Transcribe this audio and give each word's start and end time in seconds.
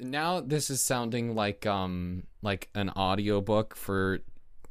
now 0.00 0.40
this 0.40 0.70
is 0.70 0.82
sounding 0.82 1.34
like 1.34 1.66
um 1.66 2.24
like 2.42 2.68
an 2.74 2.90
audiobook 2.90 3.76
for 3.76 4.20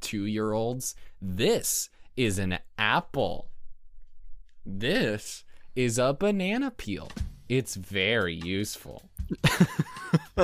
2-year-olds. 0.02 0.96
This 1.22 1.90
is 2.16 2.40
an 2.40 2.60
apple. 2.78 3.50
This 4.66 5.44
is 5.76 5.98
a 5.98 6.14
banana 6.14 6.72
peel. 6.72 7.10
It's 7.48 7.76
very 7.76 8.36
useful. 8.36 9.10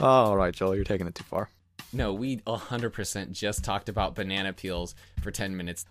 All 0.00 0.36
right, 0.36 0.54
Joel, 0.54 0.74
you're 0.74 0.84
taking 0.84 1.06
it 1.06 1.14
too 1.14 1.24
far. 1.24 1.48
No, 1.92 2.12
we 2.12 2.38
100% 2.38 3.32
just 3.32 3.64
talked 3.64 3.88
about 3.88 4.14
banana 4.14 4.52
peels 4.52 4.94
for 5.22 5.30
10 5.30 5.56
minutes. 5.56 5.86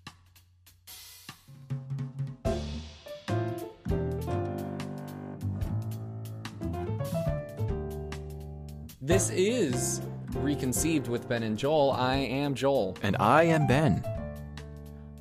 This 9.08 9.30
is 9.30 10.02
Reconceived 10.34 11.08
with 11.08 11.26
Ben 11.30 11.42
and 11.42 11.56
Joel. 11.56 11.92
I 11.92 12.16
am 12.16 12.54
Joel. 12.54 12.94
And 13.02 13.16
I 13.18 13.44
am 13.44 13.66
Ben. 13.66 14.04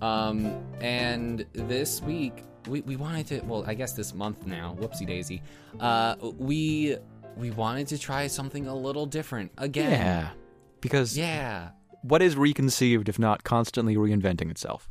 Um, 0.02 0.62
and 0.82 1.46
this 1.54 2.02
week 2.02 2.44
we, 2.68 2.82
we 2.82 2.98
wanted 2.98 3.28
to 3.28 3.40
well, 3.46 3.64
I 3.66 3.76
guess 3.76 3.94
this 3.94 4.14
month 4.14 4.46
now, 4.46 4.76
whoopsie 4.78 5.08
daisy. 5.08 5.42
Uh 5.80 6.16
we 6.38 6.98
we 7.38 7.52
wanted 7.52 7.88
to 7.88 7.98
try 7.98 8.28
something 8.28 8.68
a 8.68 8.76
little 8.76 9.06
different 9.06 9.54
again. 9.58 9.92
Yeah. 9.92 10.30
Because 10.82 11.18
Yeah. 11.18 11.70
what 12.02 12.22
is 12.22 12.36
reconceived 12.36 13.08
if 13.08 13.18
not 13.18 13.46
constantly 13.46 13.96
reinventing 13.96 14.52
itself? 14.52 14.90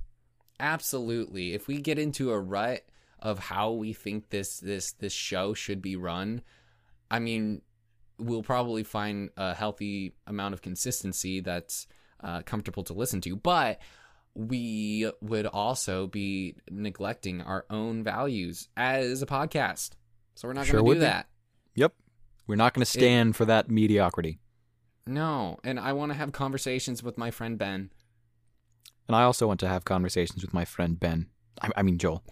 Absolutely. 0.59 1.52
If 1.52 1.68
we 1.68 1.82
get 1.82 1.98
into 1.98 2.30
a 2.30 2.40
rut 2.40 2.80
of 3.20 3.40
how 3.40 3.73
we 3.73 3.92
think 3.92 4.30
this 4.30 4.59
this 4.59 4.92
this 4.92 5.12
show 5.12 5.52
should 5.52 5.82
be 5.82 5.96
run, 5.96 6.40
I 7.10 7.18
mean, 7.18 7.60
we'll 8.19 8.43
probably 8.43 8.83
find 8.83 9.30
a 9.37 9.55
healthy 9.55 10.15
amount 10.27 10.55
of 10.55 10.62
consistency 10.62 11.40
that's 11.40 11.87
uh, 12.23 12.43
comfortable 12.43 12.82
to 12.85 12.93
listen 12.95 13.21
to, 13.23 13.37
but 13.37 13.80
we 14.35 15.10
would 15.21 15.46
also 15.46 16.07
be 16.07 16.57
neglecting 16.71 17.40
our 17.40 17.65
own 17.71 18.02
values 18.05 18.68
as 18.77 19.23
a 19.23 19.27
podcast. 19.27 19.90
So 20.35 20.46
we're 20.49 20.55
not 20.55 20.66
Sure 20.66 20.80
going 20.80 20.87
to 20.87 20.95
do 20.95 21.01
be. 21.01 21.07
that. 21.07 21.29
Yep. 21.74 21.95
We're 22.46 22.57
not 22.57 22.74
going 22.74 22.85
to 22.85 22.90
stand 22.90 23.35
for 23.37 23.45
that 23.46 23.71
mediocrity. 23.71 24.38
No, 25.07 25.59
and 25.65 25.79
I 25.80 25.93
want 25.93 26.12
to 26.12 26.18
have 26.18 26.33
conversations 26.33 27.02
with 27.02 27.16
my 27.16 27.30
friend 27.30 27.57
Ben. 27.59 27.90
And 29.09 29.16
I 29.16 29.23
also 29.23 29.46
want 29.46 29.60
to 29.60 29.68
have 29.68 29.85
conversations 29.85 30.43
with 30.43 30.52
my 30.52 30.65
friend 30.65 30.99
Ben. 30.99 31.29
I, 31.62 31.71
I 31.77 31.83
mean, 31.83 31.96
Joel. 31.96 32.23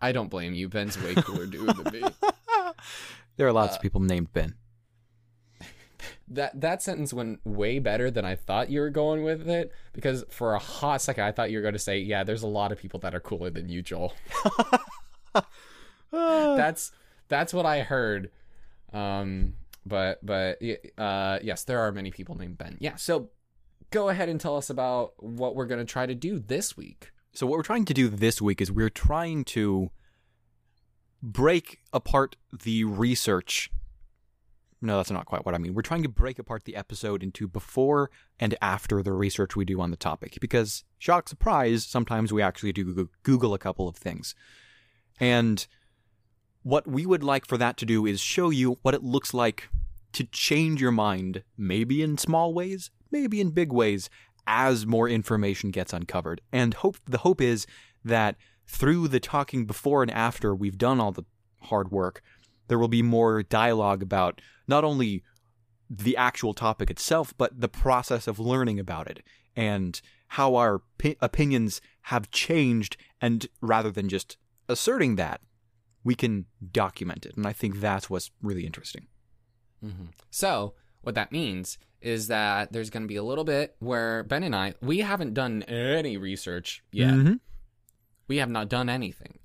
I 0.00 0.10
don't 0.12 0.28
blame 0.28 0.54
you. 0.54 0.68
Ben's 0.68 1.00
way 1.00 1.14
cooler 1.14 1.46
dude 1.46 1.68
than 1.76 1.92
me. 1.92 2.02
There 3.36 3.46
are 3.46 3.52
lots 3.52 3.74
Uh, 3.74 3.76
of 3.76 3.82
people 3.82 4.00
named 4.00 4.32
Ben. 4.32 4.54
That 6.28 6.60
that 6.60 6.82
sentence 6.82 7.12
went 7.12 7.40
way 7.44 7.78
better 7.78 8.10
than 8.10 8.24
I 8.24 8.34
thought 8.36 8.70
you 8.70 8.80
were 8.80 8.90
going 8.90 9.22
with 9.22 9.48
it 9.48 9.70
because 9.92 10.24
for 10.30 10.54
a 10.54 10.58
hot 10.58 11.00
second 11.02 11.24
I 11.24 11.32
thought 11.32 11.50
you 11.50 11.58
were 11.58 11.62
going 11.62 11.74
to 11.74 11.78
say, 11.78 11.98
"Yeah, 12.00 12.24
there's 12.24 12.42
a 12.42 12.46
lot 12.48 12.72
of 12.72 12.78
people 12.78 12.98
that 13.00 13.14
are 13.14 13.20
cooler 13.20 13.50
than 13.50 13.68
you, 13.68 13.82
Joel." 13.82 14.14
that's 16.10 16.92
that's 17.28 17.52
what 17.54 17.66
I 17.66 17.80
heard. 17.80 18.30
Um, 18.92 19.54
but 19.86 20.24
but 20.24 20.58
uh, 20.98 21.38
yes, 21.42 21.64
there 21.64 21.80
are 21.80 21.92
many 21.92 22.10
people 22.10 22.34
named 22.36 22.58
Ben. 22.58 22.76
Yeah, 22.80 22.96
so 22.96 23.30
go 23.90 24.08
ahead 24.08 24.28
and 24.28 24.40
tell 24.40 24.56
us 24.56 24.70
about 24.70 25.12
what 25.22 25.54
we're 25.54 25.66
going 25.66 25.80
to 25.84 25.90
try 25.90 26.06
to 26.06 26.14
do 26.14 26.38
this 26.38 26.76
week. 26.76 27.12
So 27.32 27.46
what 27.46 27.56
we're 27.56 27.62
trying 27.62 27.84
to 27.86 27.94
do 27.94 28.08
this 28.08 28.42
week 28.42 28.60
is 28.60 28.70
we're 28.70 28.90
trying 28.90 29.44
to 29.46 29.90
break 31.22 31.80
apart 31.92 32.36
the 32.64 32.84
research. 32.84 33.70
No, 34.80 34.96
that's 34.96 35.12
not 35.12 35.26
quite 35.26 35.46
what 35.46 35.54
I 35.54 35.58
mean. 35.58 35.74
We're 35.74 35.82
trying 35.82 36.02
to 36.02 36.08
break 36.08 36.40
apart 36.40 36.64
the 36.64 36.74
episode 36.74 37.22
into 37.22 37.46
before 37.46 38.10
and 38.40 38.56
after 38.60 39.02
the 39.02 39.12
research 39.12 39.54
we 39.54 39.64
do 39.64 39.80
on 39.80 39.92
the 39.92 39.96
topic 39.96 40.38
because 40.40 40.82
shock 40.98 41.28
surprise, 41.28 41.84
sometimes 41.84 42.32
we 42.32 42.42
actually 42.42 42.72
do 42.72 43.08
Google 43.22 43.54
a 43.54 43.58
couple 43.58 43.86
of 43.86 43.96
things. 43.96 44.34
And 45.20 45.64
what 46.64 46.88
we 46.88 47.06
would 47.06 47.22
like 47.22 47.46
for 47.46 47.56
that 47.58 47.76
to 47.76 47.86
do 47.86 48.06
is 48.06 48.20
show 48.20 48.50
you 48.50 48.78
what 48.82 48.94
it 48.94 49.04
looks 49.04 49.32
like 49.32 49.68
to 50.14 50.24
change 50.24 50.80
your 50.80 50.90
mind, 50.90 51.44
maybe 51.56 52.02
in 52.02 52.18
small 52.18 52.52
ways, 52.52 52.90
maybe 53.10 53.40
in 53.40 53.50
big 53.50 53.72
ways, 53.72 54.10
as 54.46 54.84
more 54.86 55.08
information 55.08 55.70
gets 55.70 55.92
uncovered. 55.92 56.40
And 56.52 56.74
hope 56.74 56.96
the 57.06 57.18
hope 57.18 57.40
is 57.40 57.66
that 58.04 58.36
through 58.66 59.08
the 59.08 59.20
talking 59.20 59.64
before 59.66 60.02
and 60.02 60.10
after 60.10 60.54
we've 60.54 60.78
done 60.78 61.00
all 61.00 61.12
the 61.12 61.24
hard 61.62 61.90
work, 61.90 62.22
there 62.68 62.78
will 62.78 62.88
be 62.88 63.02
more 63.02 63.42
dialogue 63.42 64.02
about 64.02 64.40
not 64.66 64.84
only 64.84 65.22
the 65.90 66.16
actual 66.16 66.54
topic 66.54 66.90
itself, 66.90 67.34
but 67.36 67.60
the 67.60 67.68
process 67.68 68.26
of 68.26 68.38
learning 68.38 68.78
about 68.80 69.08
it 69.10 69.22
and 69.54 70.00
how 70.28 70.54
our 70.54 70.80
pi- 70.98 71.16
opinions 71.20 71.80
have 72.02 72.30
changed. 72.30 72.96
And 73.20 73.46
rather 73.60 73.90
than 73.90 74.08
just 74.08 74.38
asserting 74.68 75.16
that, 75.16 75.40
we 76.02 76.14
can 76.14 76.46
document 76.72 77.26
it. 77.26 77.36
And 77.36 77.46
I 77.46 77.52
think 77.52 77.80
that's 77.80 78.08
what's 78.08 78.30
really 78.40 78.64
interesting. 78.64 79.06
hmm 79.80 80.06
So, 80.30 80.74
what 81.02 81.14
that 81.16 81.30
means 81.32 81.78
is 82.00 82.28
that 82.28 82.72
there's 82.72 82.90
going 82.90 83.02
to 83.02 83.08
be 83.08 83.16
a 83.16 83.22
little 83.22 83.44
bit 83.44 83.76
where 83.80 84.22
Ben 84.24 84.42
and 84.42 84.54
I, 84.56 84.74
we 84.80 85.00
haven't 85.00 85.34
done 85.34 85.62
any 85.64 86.16
research 86.16 86.82
yet. 86.90 87.14
Mhm. 87.14 87.40
We 88.28 88.38
have 88.38 88.50
not 88.50 88.68
done 88.68 88.88
anything. 88.88 89.38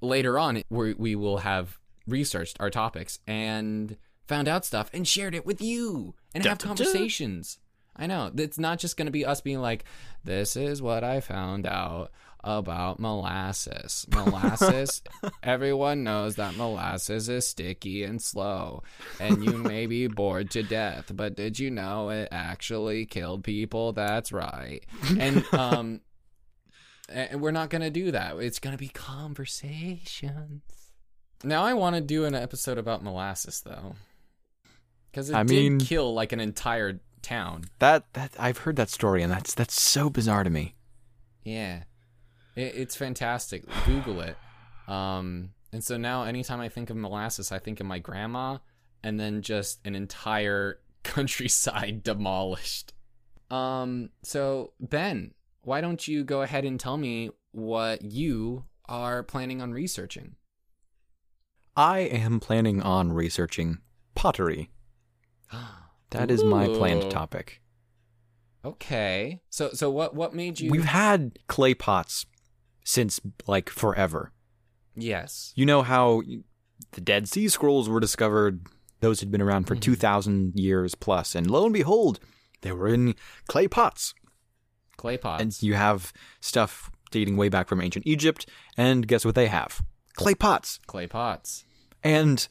Later 0.00 0.38
on, 0.38 0.62
we, 0.68 0.94
we 0.94 1.16
will 1.16 1.38
have 1.38 1.78
researched 2.06 2.56
our 2.60 2.70
topics 2.70 3.18
and 3.26 3.96
found 4.26 4.48
out 4.48 4.64
stuff 4.64 4.90
and 4.92 5.06
shared 5.06 5.34
it 5.34 5.46
with 5.46 5.60
you 5.60 6.14
and 6.34 6.44
have 6.44 6.58
conversations. 6.58 7.58
I 7.96 8.06
know. 8.06 8.30
It's 8.36 8.58
not 8.58 8.78
just 8.78 8.96
going 8.96 9.06
to 9.06 9.12
be 9.12 9.24
us 9.24 9.40
being 9.40 9.60
like, 9.60 9.84
this 10.24 10.56
is 10.56 10.82
what 10.82 11.02
I 11.02 11.20
found 11.20 11.66
out 11.66 12.10
about 12.44 13.00
molasses. 13.00 14.06
Molasses, 14.12 15.02
everyone 15.42 16.04
knows 16.04 16.36
that 16.36 16.56
molasses 16.56 17.28
is 17.28 17.48
sticky 17.48 18.04
and 18.04 18.22
slow, 18.22 18.84
and 19.18 19.44
you 19.44 19.58
may 19.58 19.86
be 19.86 20.06
bored 20.06 20.50
to 20.52 20.62
death, 20.62 21.10
but 21.12 21.34
did 21.34 21.58
you 21.58 21.70
know 21.70 22.10
it 22.10 22.28
actually 22.30 23.04
killed 23.04 23.42
people? 23.42 23.92
That's 23.92 24.30
right. 24.30 24.84
And, 25.18 25.44
um, 25.52 26.00
and 27.08 27.40
we're 27.40 27.50
not 27.50 27.70
going 27.70 27.82
to 27.82 27.90
do 27.90 28.10
that. 28.10 28.36
It's 28.38 28.58
going 28.58 28.72
to 28.74 28.78
be 28.78 28.88
conversations. 28.88 30.62
Now 31.44 31.64
I 31.64 31.74
want 31.74 31.96
to 31.96 32.00
do 32.00 32.24
an 32.24 32.34
episode 32.34 32.78
about 32.78 33.02
molasses, 33.02 33.60
though. 33.64 33.94
Because 35.10 35.30
it 35.30 35.36
I 35.36 35.42
did 35.42 35.48
mean- 35.48 35.78
kill 35.80 36.12
like 36.14 36.32
an 36.32 36.40
entire 36.40 37.00
town. 37.22 37.64
That 37.78 38.12
that 38.14 38.32
I've 38.38 38.58
heard 38.58 38.76
that 38.76 38.90
story, 38.90 39.22
and 39.22 39.32
that's 39.32 39.54
that's 39.54 39.80
so 39.80 40.10
bizarre 40.10 40.44
to 40.44 40.50
me. 40.50 40.74
Yeah, 41.44 41.84
it, 42.54 42.74
it's 42.76 42.96
fantastic. 42.96 43.64
Google 43.84 44.20
it. 44.20 44.36
Um, 44.88 45.50
and 45.72 45.82
so 45.82 45.96
now, 45.96 46.24
anytime 46.24 46.60
I 46.60 46.68
think 46.68 46.90
of 46.90 46.96
molasses, 46.96 47.52
I 47.52 47.58
think 47.58 47.80
of 47.80 47.86
my 47.86 47.98
grandma, 47.98 48.58
and 49.02 49.18
then 49.18 49.42
just 49.42 49.80
an 49.86 49.94
entire 49.94 50.80
countryside 51.02 52.02
demolished. 52.02 52.92
Um, 53.50 54.10
so 54.22 54.72
Ben, 54.80 55.32
why 55.66 55.80
don't 55.80 56.06
you 56.06 56.22
go 56.22 56.42
ahead 56.42 56.64
and 56.64 56.78
tell 56.78 56.96
me 56.96 57.30
what 57.50 58.02
you 58.02 58.64
are 58.88 59.22
planning 59.24 59.60
on 59.60 59.72
researching? 59.72 60.36
I 61.76 61.98
am 62.00 62.38
planning 62.40 62.80
on 62.80 63.12
researching 63.12 63.78
pottery. 64.14 64.70
That 66.10 66.30
is 66.30 66.44
my 66.44 66.68
planned 66.68 67.10
topic. 67.10 67.60
Okay. 68.64 69.40
So 69.50 69.70
so 69.74 69.90
what 69.90 70.14
what 70.14 70.34
made 70.34 70.60
you? 70.60 70.70
We've 70.70 70.84
had 70.84 71.38
clay 71.48 71.74
pots 71.74 72.26
since 72.84 73.20
like 73.48 73.68
forever. 73.68 74.32
yes. 74.94 75.52
You 75.56 75.66
know 75.66 75.82
how 75.82 76.22
the 76.92 77.00
Dead 77.00 77.28
Sea 77.28 77.48
Scrolls 77.48 77.88
were 77.88 77.98
discovered; 78.00 78.66
those 79.00 79.18
had 79.18 79.32
been 79.32 79.42
around 79.42 79.64
for 79.66 79.74
Mhm. 79.74 79.80
two 79.80 79.96
thousand 79.96 80.52
years 80.54 80.94
plus, 80.94 81.34
and 81.34 81.50
lo 81.50 81.64
and 81.64 81.74
behold, 81.74 82.20
they 82.62 82.70
were 82.70 82.86
in 82.88 83.16
clay 83.48 83.66
pots. 83.66 84.14
Clay 84.96 85.16
pots. 85.18 85.42
And 85.42 85.62
you 85.62 85.74
have 85.74 86.12
stuff 86.40 86.90
dating 87.10 87.36
way 87.36 87.48
back 87.48 87.68
from 87.68 87.80
ancient 87.80 88.06
Egypt, 88.06 88.46
and 88.76 89.06
guess 89.06 89.24
what 89.24 89.34
they 89.34 89.46
have? 89.48 89.82
Clay 90.14 90.34
pots. 90.34 90.80
clay 90.86 91.06
pots. 91.06 91.64
And 92.02 92.46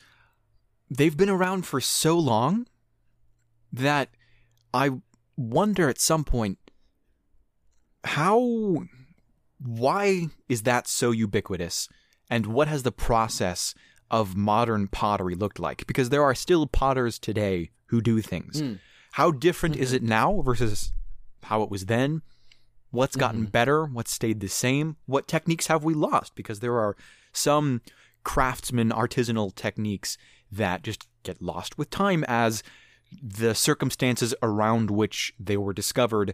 they've 0.89 1.15
been 1.17 1.29
around 1.29 1.65
for 1.65 1.81
so 1.81 2.17
long 2.17 2.67
that 3.73 4.09
I 4.73 4.91
wonder 5.35 5.89
at 5.89 5.99
some 5.99 6.23
point 6.23 6.57
how 8.03 8.83
why 9.59 10.27
is 10.47 10.63
that 10.63 10.87
so 10.87 11.11
ubiquitous 11.11 11.89
and 12.29 12.45
what 12.47 12.67
has 12.67 12.83
the 12.83 12.91
process 12.91 13.73
of 14.11 14.35
modern 14.35 14.87
pottery 14.87 15.33
looked 15.35 15.59
like 15.59 15.87
because 15.87 16.09
there 16.09 16.23
are 16.23 16.35
still 16.35 16.67
potters 16.67 17.17
today 17.17 17.71
who 17.87 18.01
do 18.01 18.21
things 18.21 18.61
Mm. 18.61 18.79
how 19.13 19.31
different 19.31 19.75
is 19.75 19.91
it 19.93 20.03
now 20.03 20.41
versus 20.41 20.93
how 21.43 21.63
it 21.63 21.69
was 21.71 21.85
then 21.87 22.21
what's 22.95 23.15
gotten 23.15 23.41
mm-hmm. 23.41 23.51
better 23.51 23.85
what's 23.85 24.11
stayed 24.11 24.39
the 24.39 24.47
same 24.47 24.95
what 25.05 25.27
techniques 25.27 25.67
have 25.67 25.83
we 25.83 25.93
lost 25.93 26.33
because 26.35 26.59
there 26.59 26.77
are 26.79 26.95
some 27.31 27.81
craftsman 28.23 28.89
artisanal 28.89 29.53
techniques 29.53 30.17
that 30.51 30.83
just 30.83 31.07
get 31.23 31.41
lost 31.41 31.77
with 31.77 31.89
time 31.89 32.23
as 32.27 32.63
the 33.21 33.53
circumstances 33.53 34.33
around 34.41 34.89
which 34.89 35.33
they 35.39 35.57
were 35.57 35.73
discovered 35.73 36.33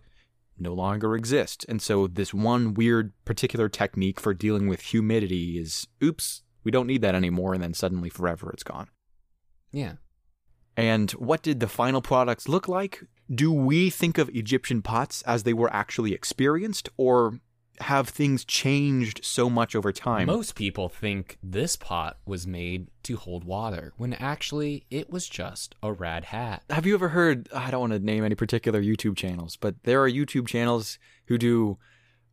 no 0.57 0.73
longer 0.73 1.15
exist. 1.15 1.65
And 1.67 1.81
so 1.81 2.07
this 2.07 2.33
one 2.33 2.73
weird 2.73 3.13
particular 3.25 3.67
technique 3.67 4.19
for 4.19 4.33
dealing 4.33 4.67
with 4.67 4.81
humidity 4.81 5.57
is 5.57 5.87
oops, 6.03 6.43
we 6.63 6.71
don't 6.71 6.87
need 6.87 7.01
that 7.01 7.15
anymore 7.15 7.53
and 7.53 7.63
then 7.63 7.73
suddenly 7.73 8.09
forever 8.09 8.51
it's 8.51 8.63
gone. 8.63 8.87
Yeah. 9.71 9.93
And 10.77 11.11
what 11.11 11.41
did 11.41 11.59
the 11.59 11.67
final 11.67 12.01
products 12.01 12.47
look 12.47 12.67
like? 12.67 13.03
Do 13.33 13.51
we 13.51 13.89
think 13.89 14.17
of 14.17 14.29
Egyptian 14.29 14.81
pots 14.81 15.21
as 15.23 15.43
they 15.43 15.53
were 15.53 15.71
actually 15.73 16.13
experienced 16.13 16.89
or 16.97 17.39
have 17.79 18.09
things 18.09 18.45
changed 18.45 19.21
so 19.23 19.49
much 19.49 19.75
over 19.75 19.91
time? 19.91 20.27
Most 20.27 20.53
people 20.55 20.87
think 20.89 21.37
this 21.41 21.75
pot 21.75 22.19
was 22.25 22.45
made 22.45 22.89
to 23.03 23.17
hold 23.17 23.43
water, 23.43 23.93
when 23.97 24.13
actually 24.13 24.85
it 24.91 25.09
was 25.09 25.27
just 25.27 25.75
a 25.81 25.91
rad 25.91 26.25
hat. 26.25 26.63
have 26.69 26.85
you 26.85 26.93
ever 26.93 27.09
heard 27.09 27.49
i 27.53 27.71
don't 27.71 27.79
want 27.81 27.93
to 27.93 27.99
name 27.99 28.23
any 28.23 28.35
particular 28.35 28.79
youtube 28.81 29.17
channels 29.17 29.55
but 29.57 29.73
there 29.83 29.99
are 30.03 30.09
youtube 30.09 30.47
channels 30.47 30.99
who 31.25 31.37
do 31.39 31.77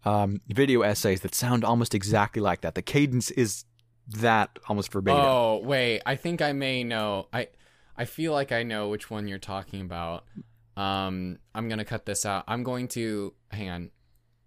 um, 0.05 0.41
video 0.49 0.83
essays 0.83 1.21
that 1.23 1.35
sound 1.35 1.65
almost 1.65 1.95
exactly 1.95 2.43
like 2.43 2.61
that 2.61 2.75
the 2.75 2.83
cadence 2.83 3.31
is 3.31 3.65
that 4.07 4.59
almost 4.69 4.93
verbatim 4.93 5.25
Oh, 5.25 5.61
wait, 5.65 6.03
I 6.07 6.17
think 6.17 6.43
I 6.43 6.53
may 6.53 6.85
know. 6.85 7.29
I 7.33 7.49
I 7.99 8.05
feel 8.07 8.33
like 8.33 8.53
I 8.53 8.63
know 8.63 8.89
which 8.89 9.11
one 9.11 9.29
you're 9.29 9.39
talking 9.39 9.81
about. 9.83 10.25
Um 10.77 11.39
I'm 11.55 11.69
going 11.69 11.79
to 11.79 11.85
cut 11.85 12.07
this 12.07 12.25
out. 12.25 12.45
I'm 12.49 12.63
going 12.63 12.89
to 12.89 13.35
hang 13.51 13.69
on. 13.69 13.91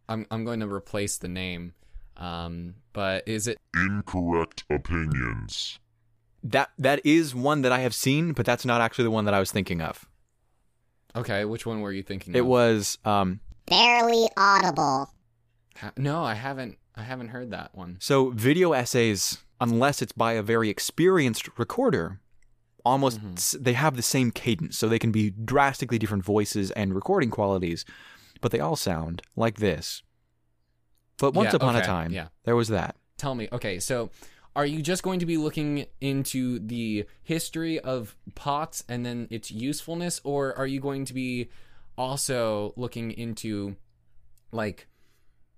I'm 0.09 0.25
I'm 0.31 0.45
going 0.45 0.62
to 0.62 0.68
replace 0.68 1.18
the 1.18 1.27
name. 1.27 1.74
Um 2.18 2.75
but 2.94 3.27
is 3.27 3.48
it 3.48 3.57
Incorrect 3.75 4.63
opinions. 4.69 5.80
that 6.44 6.71
that 6.80 7.00
is 7.06 7.33
one 7.36 7.62
that 7.62 7.71
i 7.71 7.80
have 7.80 7.94
seen 7.94 8.33
but 8.33 8.45
that's 8.45 8.65
not 8.65 8.81
actually 8.81 9.03
the 9.06 9.12
one 9.12 9.25
that 9.25 9.33
i 9.33 9.39
was 9.39 9.51
thinking 9.51 9.80
of 9.81 10.07
Okay, 11.15 11.44
which 11.45 11.65
one 11.65 11.81
were 11.81 11.92
you 11.92 12.03
thinking 12.03 12.31
of? 12.33 12.36
it 12.38 12.39
of? 12.42 12.48
was 12.48 12.98
um 13.06 13.39
Barely 13.68 14.27
audible. 14.38 15.09
Ha- 15.77 15.92
No, 15.98 16.24
I 16.24 16.33
haven't 16.33 16.77
I 16.95 17.03
haven't 17.03 17.30
heard 17.30 17.51
that 17.51 17.75
one. 17.75 17.98
so 18.00 18.30
video 18.31 18.74
essays 18.74 19.38
unless 19.59 20.01
it's 20.01 20.12
by 20.13 20.33
a 20.33 20.42
very 20.44 20.69
experienced 20.69 21.50
recorder 21.57 22.19
almost 22.86 23.19
Mhm. 23.22 23.38
s- 23.38 23.56
they 23.60 23.74
have 23.74 23.95
the 23.95 24.01
same 24.01 24.31
cadence 24.31 24.78
so 24.78 24.88
they 24.88 25.00
can 25.00 25.12
be 25.12 25.30
drastically 25.31 25.98
different 26.00 26.24
voices 26.25 26.72
and 26.72 26.94
recording 26.95 27.30
qualities 27.30 27.86
but 28.42 28.51
they 28.51 28.60
all 28.60 28.75
sound 28.75 29.22
like 29.36 29.57
this 29.57 30.01
but 31.18 31.33
once 31.33 31.51
Yeah, 31.51 31.57
upon 31.57 31.75
a 31.75 31.81
time 31.83 32.12
yeah. 32.12 32.28
there 32.44 32.56
was 32.56 32.68
that 32.69 32.95
Tell 33.18 33.36
me. 33.36 33.48
Okay, 33.51 33.80
so 33.80 34.10
are 34.56 34.66
you 34.66 34.81
just 34.81 35.04
going 35.04 35.19
to 35.19 35.25
be 35.28 35.38
looking 35.38 35.86
into 36.01 36.57
the 36.60 37.06
history 37.22 37.80
of 37.80 38.16
pots 38.33 38.84
and 38.89 39.06
then 39.06 39.27
its 39.30 39.51
usefulness 39.51 40.19
or 40.24 40.57
are 40.57 40.66
you 40.66 40.80
going 40.80 41.06
to 41.06 41.13
be 41.13 41.50
also 41.98 42.74
looking 42.75 43.12
into 43.12 43.75
like 44.51 44.88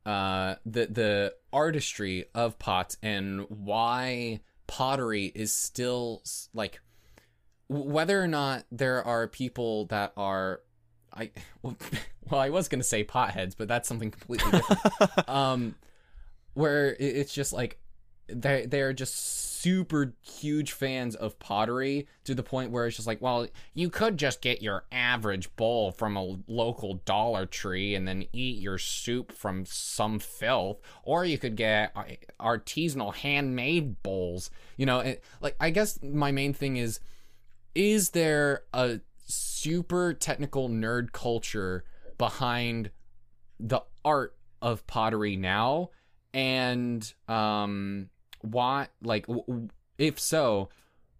uh 0.05 0.55
the 0.65 0.87
the 0.87 1.33
artistry 1.53 2.25
of 2.35 2.59
pots 2.59 2.97
and 3.01 3.45
why 3.49 4.41
pottery 4.67 5.31
is 5.33 5.53
still 5.53 6.21
like 6.53 6.81
whether 7.73 8.21
or 8.21 8.27
not 8.27 8.65
there 8.71 9.03
are 9.03 9.27
people 9.27 9.85
that 9.87 10.13
are 10.15 10.61
I 11.13 11.31
well, 11.61 11.75
well 12.29 12.39
I 12.39 12.49
was 12.49 12.67
going 12.67 12.81
to 12.81 12.87
say 12.87 13.03
potheads 13.03 13.55
but 13.57 13.67
that's 13.67 13.87
something 13.87 14.11
completely 14.11 14.51
different. 14.51 15.11
Um 15.29 15.75
where 16.53 16.95
it's 16.99 17.33
just 17.33 17.51
like 17.51 17.79
they 18.27 18.65
they're 18.65 18.93
just 18.93 19.61
super 19.61 20.13
huge 20.21 20.71
fans 20.71 21.15
of 21.15 21.39
pottery 21.39 22.07
to 22.25 22.35
the 22.35 22.43
point 22.43 22.71
where 22.71 22.85
it's 22.85 22.95
just 22.95 23.07
like 23.07 23.21
well 23.21 23.47
you 23.73 23.89
could 23.89 24.17
just 24.17 24.41
get 24.41 24.61
your 24.61 24.83
average 24.91 25.53
bowl 25.55 25.91
from 25.91 26.15
a 26.17 26.37
local 26.47 26.95
dollar 27.05 27.45
tree 27.45 27.95
and 27.95 28.07
then 28.07 28.25
eat 28.33 28.61
your 28.61 28.77
soup 28.77 29.31
from 29.31 29.65
some 29.65 30.19
filth 30.19 30.79
or 31.03 31.25
you 31.25 31.37
could 31.37 31.55
get 31.55 31.91
uh, 31.95 32.03
artisanal 32.39 33.13
handmade 33.13 34.01
bowls 34.03 34.49
you 34.77 34.85
know 34.85 34.99
it, 34.99 35.23
like 35.41 35.55
i 35.59 35.69
guess 35.69 35.99
my 36.03 36.31
main 36.31 36.53
thing 36.53 36.77
is 36.77 36.99
is 37.75 38.11
there 38.11 38.63
a 38.73 38.99
super 39.25 40.13
technical 40.13 40.69
nerd 40.69 41.11
culture 41.11 41.83
behind 42.17 42.91
the 43.59 43.81
art 44.03 44.35
of 44.61 44.85
pottery 44.87 45.35
now 45.35 45.89
and 46.33 47.13
um 47.27 48.09
why 48.41 48.87
like 49.01 49.25
if 49.97 50.19
so 50.19 50.69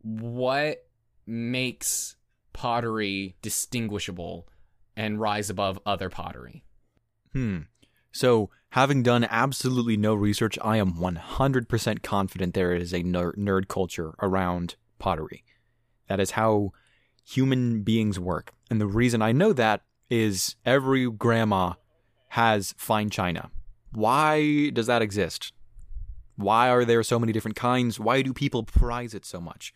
what 0.02 0.86
makes 1.26 2.16
pottery 2.52 3.36
distinguishable 3.42 4.48
and 4.96 5.20
rise 5.20 5.50
above 5.50 5.80
other 5.86 6.10
pottery 6.10 6.64
Hmm. 7.34 7.62
So, 8.12 8.52
having 8.70 9.02
done 9.02 9.24
absolutely 9.24 9.98
no 9.98 10.14
research, 10.14 10.60
I 10.64 10.78
am 10.78 10.94
100% 10.94 12.04
confident 12.04 12.54
there 12.54 12.74
is 12.76 12.94
a 12.94 13.02
ner- 13.02 13.34
nerd 13.34 13.68
culture 13.68 14.14
around 14.22 14.76
pottery. 15.00 15.44
That 16.08 16.20
is 16.20 16.32
how 16.32 16.72
human 17.26 17.84
beings 17.84 18.20
work. 18.20 18.54
And 18.70 18.80
the 18.82 18.88
reason 18.88 19.22
I 19.22 19.32
know 19.32 19.54
that 19.54 19.82
is 20.10 20.56
every 20.66 21.10
grandma 21.10 21.74
has 22.30 22.74
fine 22.78 23.10
china. 23.10 23.50
Why 23.92 24.70
does 24.70 24.88
that 24.88 25.02
exist? 25.02 25.54
Why 26.36 26.70
are 26.70 26.84
there 26.84 27.04
so 27.04 27.20
many 27.20 27.32
different 27.32 27.56
kinds? 27.56 28.00
Why 28.00 28.22
do 28.22 28.34
people 28.34 28.64
prize 28.64 29.14
it 29.14 29.26
so 29.26 29.40
much? 29.40 29.74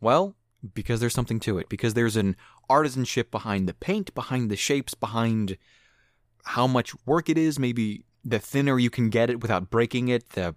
Well, 0.00 0.36
because 0.74 1.00
there's 1.00 1.14
something 1.14 1.40
to 1.40 1.58
it. 1.58 1.68
Because 1.68 1.94
there's 1.94 2.16
an 2.16 2.36
artisanship 2.70 3.30
behind 3.30 3.68
the 3.68 3.74
paint, 3.74 4.14
behind 4.14 4.50
the 4.50 4.56
shapes, 4.56 4.94
behind 4.94 5.56
how 6.44 6.66
much 6.66 6.94
work 7.06 7.28
it 7.28 7.38
is. 7.38 7.58
Maybe 7.58 8.04
the 8.24 8.38
thinner 8.38 8.78
you 8.78 8.90
can 8.90 9.10
get 9.10 9.30
it 9.30 9.40
without 9.40 9.70
breaking 9.70 10.08
it, 10.08 10.30
the 10.30 10.54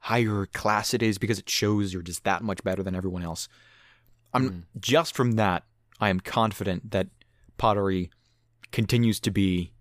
higher 0.00 0.46
class 0.46 0.94
it 0.94 1.02
is 1.02 1.18
because 1.18 1.38
it 1.38 1.48
shows 1.48 1.92
you're 1.92 2.02
just 2.02 2.24
that 2.24 2.42
much 2.42 2.62
better 2.64 2.82
than 2.82 2.94
everyone 2.94 3.22
else. 3.22 3.48
I'm 4.32 4.50
mm. 4.50 4.62
just 4.78 5.14
from 5.14 5.32
that, 5.32 5.64
I 6.00 6.08
am 6.08 6.20
confident 6.20 6.90
that 6.92 7.08
pottery 7.58 8.10
continues 8.72 9.20
to 9.20 9.30
be. 9.30 9.72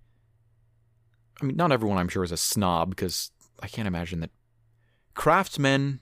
I 1.42 1.46
mean, 1.46 1.56
not 1.56 1.72
everyone 1.72 1.98
I'm 1.98 2.10
sure 2.10 2.24
is 2.24 2.32
a 2.32 2.38
snob 2.38 2.90
because 2.90 3.32
I 3.62 3.68
can't 3.68 3.88
imagine 3.88 4.20
that 4.20 4.32
craftsmen 5.14 6.02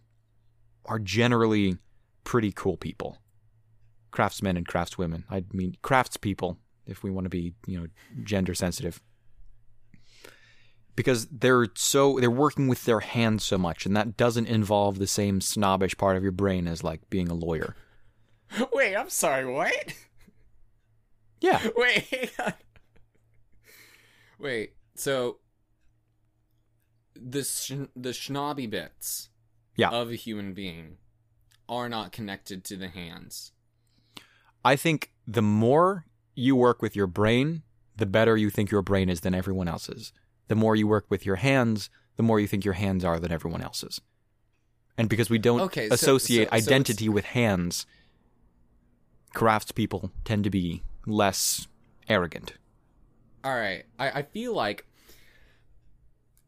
are 0.85 0.99
generally 0.99 1.77
pretty 2.23 2.51
cool 2.51 2.77
people. 2.77 3.19
Craftsmen 4.11 4.57
and 4.57 4.67
craftswomen. 4.67 5.25
I 5.29 5.43
mean, 5.53 5.75
craftspeople, 5.83 6.57
if 6.87 7.03
we 7.03 7.11
want 7.11 7.25
to 7.25 7.29
be, 7.29 7.53
you 7.67 7.79
know, 7.79 7.87
gender 8.23 8.55
sensitive 8.55 9.01
because 10.97 11.27
they're 11.27 11.67
so 11.75 12.19
they're 12.19 12.29
working 12.29 12.67
with 12.67 12.83
their 12.83 12.99
hands 12.99 13.45
so 13.45 13.57
much 13.57 13.85
and 13.85 13.95
that 13.95 14.17
doesn't 14.17 14.47
involve 14.47 14.97
the 14.97 15.07
same 15.07 15.39
snobbish 15.39 15.95
part 15.95 16.17
of 16.17 16.23
your 16.23 16.31
brain 16.33 16.67
as 16.67 16.83
like 16.83 17.07
being 17.09 17.29
a 17.29 17.33
lawyer 17.33 17.75
wait 18.73 18.95
i'm 18.95 19.09
sorry 19.09 19.45
what? 19.45 19.93
Yeah. 21.39 21.61
Wait 21.75 22.31
wait 24.39 24.73
so 24.95 25.37
the 27.15 27.43
sh- 27.43 27.87
the 27.95 28.09
schnobby 28.09 28.69
bits 28.69 29.29
Yeah. 29.75 29.89
of 29.89 30.09
a 30.11 30.15
human 30.15 30.53
being 30.53 30.97
are 31.69 31.89
not 31.89 32.11
connected 32.11 32.63
to 32.65 32.77
the 32.77 32.87
hands. 32.87 33.51
I 34.63 34.75
think 34.75 35.11
the 35.27 35.41
more 35.41 36.05
you 36.35 36.55
work 36.55 36.81
with 36.81 36.95
your 36.95 37.07
brain 37.07 37.63
the 37.97 38.05
better 38.05 38.37
you 38.37 38.49
think 38.51 38.69
your 38.71 38.83
brain 38.83 39.09
is 39.09 39.21
than 39.21 39.33
everyone 39.33 39.67
else's. 39.67 40.13
The 40.49 40.55
more 40.55 40.75
you 40.75 40.87
work 40.87 41.05
with 41.09 41.25
your 41.25 41.37
hands 41.37 41.89
the 42.15 42.23
more 42.23 42.39
you 42.39 42.47
think 42.47 42.65
your 42.65 42.73
hands 42.75 43.05
are 43.05 43.19
than 43.19 43.31
everyone 43.31 43.61
else's. 43.61 44.01
And 44.97 45.07
because 45.09 45.29
we 45.29 45.37
don't 45.37 45.61
Okay, 45.61 45.87
associate 45.89 46.45
so- 46.45 46.49
so 46.51 46.55
it's- 46.57 46.67
identity 46.67 47.09
with 47.09 47.25
hands 47.25 47.85
craftspeople 49.33 50.11
tend 50.23 50.43
to 50.43 50.49
be 50.49 50.81
less 51.05 51.67
arrogant 52.09 52.53
All 53.43 53.55
right. 53.55 53.85
I, 53.97 54.09
I 54.11 54.21
feel 54.23 54.53
like 54.53 54.85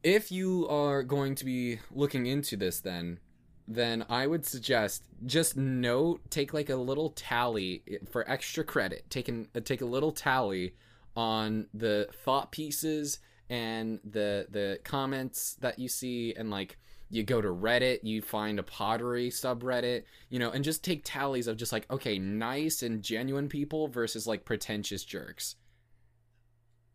if 0.04 0.32
you 0.32 0.68
are 0.68 1.04
going 1.04 1.36
to 1.36 1.46
be 1.46 1.80
looking 1.92 2.26
into 2.26 2.58
this, 2.58 2.80
then 2.80 3.20
then 3.68 4.04
I 4.10 4.26
would 4.26 4.46
suggest 4.46 5.04
just 5.26 5.56
note, 5.56 6.22
take 6.32 6.54
like 6.54 6.70
a 6.70 6.76
little 6.76 7.12
tally 7.12 7.84
for 8.12 8.30
extra 8.30 8.64
credit. 8.64 9.06
Take 9.10 9.28
an, 9.28 9.48
uh, 9.56 9.60
take 9.60 9.82
a 9.82 9.86
little 9.86 10.12
tally 10.12 10.74
on 11.16 11.68
the 11.74 12.10
thought 12.26 12.52
pieces 12.52 13.20
and 13.50 14.00
the 14.04 14.48
the 14.50 14.80
comments 14.84 15.56
that 15.62 15.80
you 15.80 15.88
see, 15.88 16.34
and 16.36 16.50
like 16.50 16.78
you 17.10 17.24
go 17.24 17.42
to 17.42 17.48
Reddit, 17.48 18.00
you 18.04 18.22
find 18.22 18.60
a 18.60 18.64
pottery 18.64 19.30
subreddit, 19.30 20.04
you 20.30 20.40
know, 20.40 20.52
and 20.52 20.64
just 20.64 20.84
take 20.84 21.02
tallies 21.04 21.48
of 21.48 21.58
just 21.58 21.72
like 21.72 21.90
okay, 21.92 22.20
nice 22.20 22.84
and 22.84 23.02
genuine 23.02 23.50
people 23.50 23.88
versus 23.88 24.28
like 24.28 24.46
pretentious 24.46 25.04
jerks. 25.04 25.56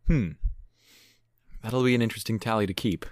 hmm 0.07 0.31
that'll 1.61 1.83
be 1.83 1.95
an 1.95 2.01
interesting 2.01 2.39
tally 2.39 2.67
to 2.67 2.75
keep 2.75 3.07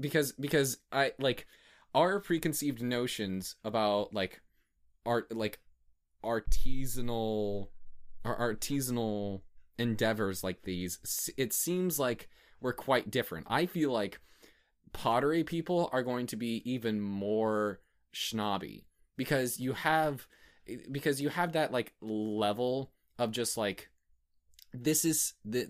because 0.00 0.32
because 0.32 0.78
I 0.90 1.12
like 1.18 1.46
our 1.94 2.18
preconceived 2.20 2.82
notions 2.82 3.56
about 3.64 4.12
like 4.12 4.40
art 5.06 5.34
like 5.34 5.60
artisanal 6.24 7.68
or 8.24 8.38
artisanal 8.38 9.42
endeavors 9.78 10.42
like 10.42 10.62
these, 10.62 11.32
it 11.36 11.52
seems 11.52 11.98
like 11.98 12.28
we're 12.60 12.72
quite 12.72 13.10
different. 13.10 13.46
I 13.50 13.66
feel 13.66 13.92
like 13.92 14.18
pottery 14.94 15.44
people 15.44 15.90
are 15.92 16.02
going 16.02 16.26
to 16.28 16.36
be 16.36 16.62
even 16.64 17.00
more 17.00 17.80
snobby 18.14 18.86
because 19.16 19.60
you 19.60 19.72
have 19.74 20.26
because 20.90 21.20
you 21.20 21.28
have 21.28 21.52
that 21.52 21.70
like 21.72 21.92
level 22.00 22.90
of 23.18 23.30
just 23.32 23.56
like 23.58 23.90
this 24.72 25.04
is 25.04 25.34
the 25.44 25.66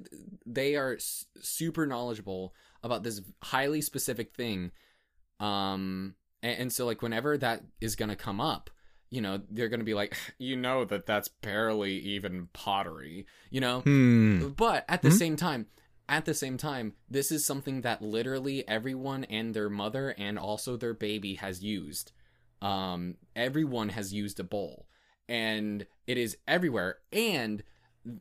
they 0.47 0.77
are 0.77 0.95
s- 0.95 1.27
super 1.41 1.87
knowledgeable 1.87 2.55
about 2.83 3.03
this 3.03 3.21
highly 3.43 3.81
specific 3.81 4.35
thing 4.35 4.71
um 5.41 6.15
and, 6.43 6.59
and 6.59 6.73
so 6.73 6.87
like 6.87 7.03
whenever 7.03 7.37
that 7.37 7.63
is 7.81 7.97
going 7.97 8.09
to 8.09 8.17
come 8.17 8.41
up 8.41 8.71
you 9.11 9.21
know 9.21 9.41
they're 9.51 9.69
going 9.69 9.81
to 9.81 9.85
be 9.85 9.95
like 9.95 10.17
you 10.39 10.57
know 10.57 10.85
that 10.85 11.07
that's 11.07 11.29
barely 11.29 11.95
even 11.99 12.49
pottery 12.53 13.27
you 13.51 13.61
know 13.61 13.81
Hmm. 13.81 14.49
but 14.57 14.85
at 14.89 15.03
the 15.03 15.11
Hmm? 15.11 15.17
same 15.17 15.37
time 15.37 15.67
at 16.09 16.25
the 16.25 16.35
same 16.35 16.57
time 16.59 16.93
this 17.11 17.33
is 17.33 17.45
something 17.45 17.81
that 17.81 18.03
literally 18.03 18.67
everyone 18.69 19.25
and 19.25 19.55
their 19.55 19.71
mother 19.71 20.15
and 20.19 20.39
also 20.39 20.77
their 20.77 20.95
baby 20.95 21.35
has 21.35 21.63
used 21.63 22.13
um 22.63 23.17
everyone 23.35 23.89
has 23.89 24.13
used 24.13 24.39
a 24.39 24.45
bowl 24.45 24.87
and 25.29 25.87
it 26.07 26.19
is 26.19 26.37
everywhere 26.47 26.99
and 27.13 27.63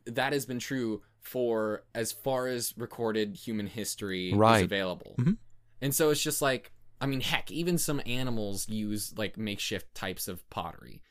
that 0.06 0.32
has 0.32 0.46
been 0.46 0.58
true 0.58 1.02
for 1.20 1.84
as 1.94 2.10
far 2.12 2.46
as 2.46 2.72
recorded 2.78 3.36
human 3.36 3.66
history 3.66 4.32
Right. 4.34 4.56
is 4.58 4.62
available 4.62 5.14
Mhm. 5.18 5.36
and 5.82 5.94
so 5.94 6.10
it's 6.10 6.22
just 6.22 6.40
like 6.40 6.72
i 7.00 7.06
mean 7.06 7.20
heck 7.20 7.50
even 7.50 7.76
some 7.76 8.00
animals 8.06 8.68
use 8.68 9.12
like 9.16 9.36
makeshift 9.36 9.94
types 9.94 10.26
of 10.28 10.48
pottery 10.48 11.02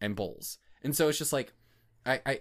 and 0.00 0.16
bowls 0.16 0.58
and 0.82 0.96
so 0.96 1.08
it's 1.08 1.18
just 1.18 1.32
like 1.32 1.52
i 2.06 2.20
i 2.26 2.40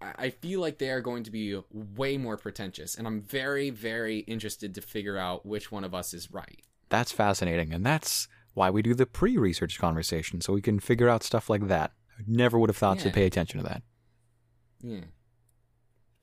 I 0.00 0.30
feel 0.30 0.60
like 0.60 0.78
they 0.78 0.90
are 0.90 1.00
going 1.00 1.24
to 1.24 1.30
be 1.30 1.60
way 1.72 2.18
more 2.18 2.36
pretentious, 2.36 2.96
and 2.96 3.06
I'm 3.06 3.22
very, 3.22 3.70
very 3.70 4.18
interested 4.20 4.74
to 4.74 4.82
figure 4.82 5.16
out 5.16 5.46
which 5.46 5.72
one 5.72 5.84
of 5.84 5.94
us 5.94 6.12
is 6.12 6.30
right. 6.30 6.60
That's 6.88 7.12
fascinating, 7.12 7.72
and 7.72 7.84
that's 7.84 8.28
why 8.54 8.70
we 8.70 8.82
do 8.82 8.94
the 8.94 9.06
pre-research 9.06 9.78
conversation, 9.78 10.40
so 10.40 10.52
we 10.52 10.62
can 10.62 10.80
figure 10.80 11.08
out 11.08 11.22
stuff 11.22 11.48
like 11.48 11.68
that. 11.68 11.92
I 12.18 12.22
never 12.26 12.58
would 12.58 12.70
have 12.70 12.76
thought 12.76 12.98
to 13.00 13.10
pay 13.10 13.26
attention 13.26 13.58
to 13.60 13.66
that. 13.66 13.82
Yeah. 14.82 15.04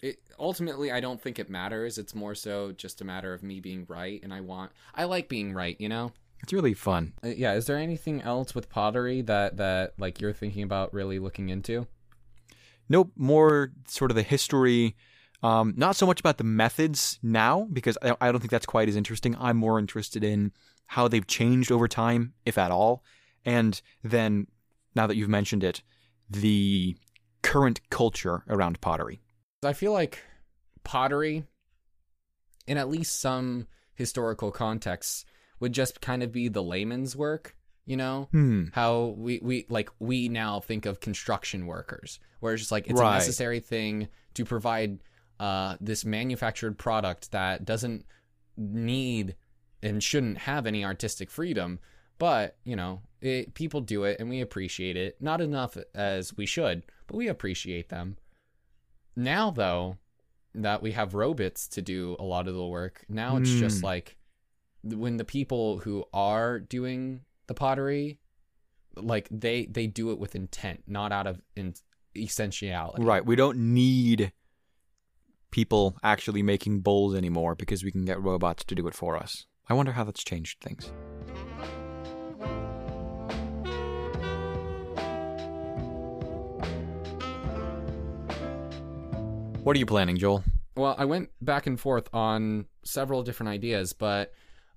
It 0.01 0.19
ultimately, 0.37 0.91
I 0.91 0.99
don't 0.99 1.21
think 1.21 1.39
it 1.39 1.49
matters. 1.49 1.97
It's 1.97 2.13
more 2.13 2.35
so 2.35 2.71
just 2.73 3.01
a 3.01 3.05
matter 3.05 3.33
of 3.33 3.41
me 3.41 3.59
being 3.59 3.85
right, 3.87 4.21
and 4.23 4.33
I 4.33 4.41
want, 4.41 4.71
I 4.93 5.05
like 5.05 5.29
being 5.29 5.53
right, 5.53 5.75
you 5.79 5.89
know. 5.89 6.11
It's 6.41 6.51
really 6.51 6.73
fun. 6.73 7.13
Uh, 7.23 7.29
yeah. 7.29 7.53
Is 7.53 7.67
there 7.67 7.77
anything 7.77 8.21
else 8.21 8.53
with 8.53 8.69
pottery 8.69 9.21
that 9.21 9.55
that 9.57 9.93
like 9.97 10.19
you're 10.19 10.33
thinking 10.33 10.63
about 10.63 10.93
really 10.93 11.17
looking 11.17 11.47
into? 11.47 11.87
Nope, 12.89 13.11
more 13.15 13.71
sort 13.87 14.11
of 14.11 14.15
the 14.15 14.23
history. 14.23 14.95
Um, 15.41 15.73
not 15.75 15.95
so 15.95 16.05
much 16.05 16.19
about 16.19 16.37
the 16.37 16.43
methods 16.43 17.19
now, 17.21 17.67
because 17.71 17.97
I, 18.01 18.15
I 18.21 18.31
don't 18.31 18.39
think 18.39 18.51
that's 18.51 18.65
quite 18.65 18.87
as 18.87 18.95
interesting. 18.95 19.35
I'm 19.39 19.57
more 19.57 19.79
interested 19.79 20.23
in 20.23 20.51
how 20.85 21.07
they've 21.07 21.27
changed 21.27 21.71
over 21.71 21.87
time, 21.87 22.33
if 22.45 22.57
at 22.57 22.71
all. 22.71 23.03
And 23.45 23.81
then, 24.03 24.47
now 24.95 25.07
that 25.07 25.17
you've 25.17 25.29
mentioned 25.29 25.63
it, 25.63 25.81
the 26.29 26.95
current 27.41 27.81
culture 27.89 28.43
around 28.47 28.79
pottery. 28.79 29.21
I 29.63 29.73
feel 29.73 29.91
like 29.91 30.19
pottery, 30.83 31.43
in 32.67 32.77
at 32.77 32.89
least 32.89 33.19
some 33.19 33.67
historical 33.93 34.51
contexts, 34.51 35.25
would 35.59 35.73
just 35.73 36.01
kind 36.01 36.23
of 36.23 36.31
be 36.31 36.47
the 36.47 36.63
layman's 36.63 37.15
work, 37.15 37.55
you 37.85 37.97
know? 37.97 38.27
Hmm. 38.31 38.65
How 38.71 39.15
we, 39.17 39.39
we 39.43 39.65
like 39.69 39.89
we 39.99 40.29
now 40.29 40.59
think 40.59 40.85
of 40.85 40.99
construction 40.99 41.65
workers, 41.65 42.19
where 42.39 42.53
it's 42.53 42.61
just 42.61 42.71
like 42.71 42.87
it's 42.87 42.99
Right. 42.99 43.11
a 43.15 43.17
necessary 43.19 43.59
thing 43.59 44.07
to 44.35 44.45
provide 44.45 44.99
uh, 45.39 45.75
this 45.81 46.05
manufactured 46.05 46.77
product 46.77 47.31
that 47.31 47.65
doesn't 47.65 48.05
need 48.57 49.35
and 49.81 50.01
shouldn't 50.01 50.37
have 50.39 50.65
any 50.65 50.85
artistic 50.85 51.29
freedom. 51.29 51.79
But 52.19 52.57
you 52.63 52.75
know, 52.75 53.01
it, 53.21 53.53
people 53.53 53.81
do 53.81 54.03
it, 54.05 54.19
and 54.19 54.29
we 54.29 54.39
appreciate 54.41 54.95
it. 54.95 55.17
Not 55.21 55.41
enough 55.41 55.77
as 55.93 56.35
we 56.37 56.45
should, 56.45 56.83
but 57.07 57.17
we 57.17 57.27
appreciate 57.27 57.89
them. 57.89 58.17
Now, 59.15 59.51
though, 59.51 59.97
that 60.55 60.81
we 60.81 60.91
have 60.93 61.13
robots 61.13 61.67
to 61.69 61.81
do 61.81 62.15
a 62.19 62.23
lot 62.23 62.47
of 62.47 62.53
the 62.55 62.65
work, 62.65 63.03
now 63.09 63.37
it's 63.37 63.49
just 63.51 63.79
Hmm. 63.79 63.85
like 63.85 64.17
when 64.83 65.17
the 65.17 65.25
people 65.25 65.79
who 65.79 66.05
are 66.13 66.59
doing 66.59 67.21
the 67.47 67.53
pottery, 67.53 68.19
like 68.95 69.27
they 69.31 69.65
they 69.65 69.87
do 69.87 70.11
it 70.11 70.19
with 70.19 70.35
intent, 70.35 70.83
not 70.87 71.11
out 71.11 71.27
of 71.27 71.41
in, 71.55 71.73
essentiality. 72.15 73.03
Right. 73.03 73.25
We 73.25 73.35
don't 73.35 73.73
need 73.73 74.31
people 75.51 75.95
actually 76.03 76.41
making 76.41 76.81
bowls 76.81 77.15
anymore 77.15 77.55
because 77.55 77.83
we 77.83 77.91
can 77.91 78.05
get 78.05 78.21
robots 78.21 78.63
to 78.65 78.75
do 78.75 78.87
it 78.87 78.95
for 78.95 79.17
us. 79.17 79.45
I 79.69 79.73
wonder 79.73 79.91
how 79.91 80.03
that's 80.03 80.23
changed 80.23 80.59
things. 80.61 80.91
What 89.63 89.77
are 89.77 89.79
you 89.79 89.85
planning, 89.85 90.17
Joel? 90.17 90.43
Well, 90.75 90.95
I 90.97 91.05
went 91.05 91.29
back 91.39 91.67
and 91.67 91.79
forth 91.79 92.09
on 92.13 92.65
several 92.83 93.23
different 93.23 93.49
ideas, 93.49 93.93
but 93.93 94.33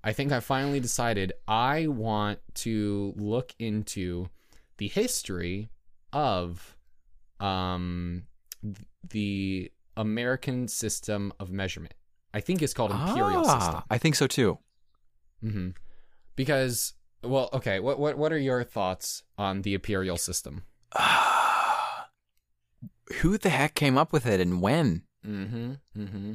I 0.07 0.13
think 0.13 0.31
I 0.31 0.39
finally 0.39 0.79
decided 0.79 1.33
I 1.49 1.87
want 1.87 2.39
to 2.65 3.13
look 3.17 3.53
into 3.59 4.29
the 4.77 4.87
history 4.87 5.69
of 6.13 6.77
um 7.41 8.23
the 9.09 9.69
American 9.97 10.67
system 10.69 11.33
of 11.41 11.51
measurement. 11.51 11.93
I 12.33 12.39
think 12.39 12.61
it's 12.61 12.73
called 12.73 12.91
imperial 12.91 13.43
Ah, 13.45 13.59
system. 13.59 13.83
I 13.89 13.97
think 13.97 14.15
so 14.15 14.27
too. 14.27 14.59
hmm 15.41 15.69
Because, 16.35 16.93
well, 17.21 17.49
okay, 17.51 17.79
what 17.81 17.99
what 17.99 18.17
what 18.17 18.31
are 18.31 18.37
your 18.39 18.63
thoughts 18.63 19.23
on 19.37 19.61
the 19.63 19.73
imperial 19.73 20.17
system? 20.17 20.63
Who 23.21 23.37
the 23.37 23.49
heck 23.49 23.73
came 23.75 23.97
up 23.97 24.13
with 24.13 24.25
it 24.25 24.39
and 24.39 24.61
when? 24.61 25.03
Mm-hmm. 25.25 25.71
Mm-hmm. 25.97 26.33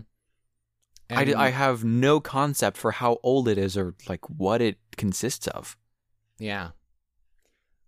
I, 1.10 1.24
d- 1.24 1.34
I 1.34 1.50
have 1.50 1.84
no 1.84 2.20
concept 2.20 2.76
for 2.76 2.92
how 2.92 3.18
old 3.22 3.48
it 3.48 3.58
is 3.58 3.76
or 3.76 3.94
like 4.08 4.28
what 4.30 4.62
it 4.62 4.78
consists 4.96 5.46
of. 5.48 5.76
Yeah. 6.38 6.70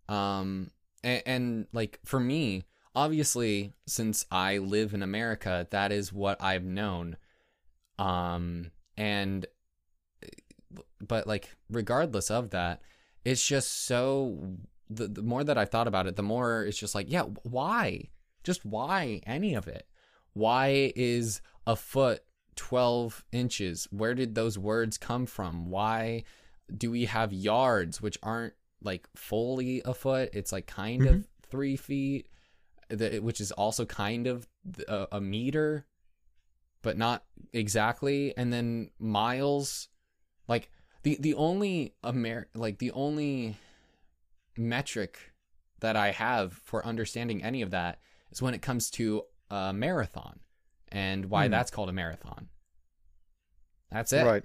Um 0.09 0.71
and, 1.02 1.23
and 1.26 1.66
like 1.73 2.00
for 2.04 2.21
me, 2.21 2.64
obviously 2.94 3.73
since 3.87 4.26
I 4.30 4.59
live 4.59 4.94
in 4.94 5.02
America, 5.02 5.66
that 5.71 5.90
is 5.92 6.12
what 6.12 6.42
I've 6.42 6.64
known. 6.64 7.16
Um 7.99 8.71
and 8.97 9.47
but 11.00 11.26
like 11.26 11.56
regardless 11.71 12.30
of 12.30 12.50
that, 12.50 12.83
it's 13.25 13.44
just 13.44 13.87
so 13.87 14.56
the, 14.90 15.09
the 15.09 15.23
more 15.23 15.44
that 15.44 15.59
I've 15.59 15.71
thought 15.71 15.88
about 15.88 16.06
it, 16.06 16.16
the 16.16 16.23
more 16.23 16.64
it's 16.64 16.78
just 16.78 16.94
like, 16.94 17.06
yeah, 17.11 17.23
why? 17.42 18.11
Just 18.42 18.64
why 18.64 19.23
any 19.26 19.54
of 19.54 19.66
it? 19.66 19.87
Why 20.35 20.92
is 20.94 21.40
a 21.66 21.76
foot 21.76 22.23
12 22.56 23.25
inches? 23.32 23.88
Where 23.90 24.14
did 24.14 24.34
those 24.34 24.58
words 24.58 24.99
come 24.99 25.26
from? 25.26 25.70
Why 25.70 26.25
do 26.75 26.90
we 26.90 27.04
have 27.06 27.32
yards 27.32 28.00
which 28.00 28.18
aren't 28.23 28.54
like 28.82 29.08
fully 29.16 29.82
a 29.84 29.94
foot? 29.94 30.30
It's 30.32 30.52
like 30.52 30.66
kind 30.66 31.06
of 31.06 31.14
mm-hmm. 31.14 31.49
three 31.50 31.76
feet, 31.76 32.28
which 32.90 33.40
is 33.40 33.52
also 33.52 33.84
kind 33.84 34.26
of 34.26 34.46
a, 34.88 35.08
a 35.12 35.20
meter, 35.20 35.87
but 36.82 36.96
not 36.96 37.25
exactly. 37.52 38.37
And 38.37 38.52
then 38.52 38.90
miles, 38.99 39.88
like 40.49 40.70
the 41.02 41.16
the 41.20 41.34
only 41.34 41.94
Amer 42.04 42.49
like 42.54 42.78
the 42.78 42.90
only 42.92 43.56
metric 44.56 45.18
that 45.80 45.96
I 45.96 46.12
have 46.12 46.52
for 46.52 46.84
understanding 46.87 47.42
any 47.42 47.62
of 47.62 47.70
that 47.70 48.00
is 48.30 48.40
when 48.40 48.54
it 48.54 48.62
comes 48.62 48.90
to 48.92 49.23
a 49.50 49.73
marathon 49.73 50.40
and 50.94 51.26
why 51.26 51.46
Hmm. 51.46 51.50
that's 51.50 51.70
called 51.70 51.88
a 51.90 51.92
marathon. 51.92 52.48
That's 53.90 54.12
it. 54.12 54.24
Right. 54.24 54.44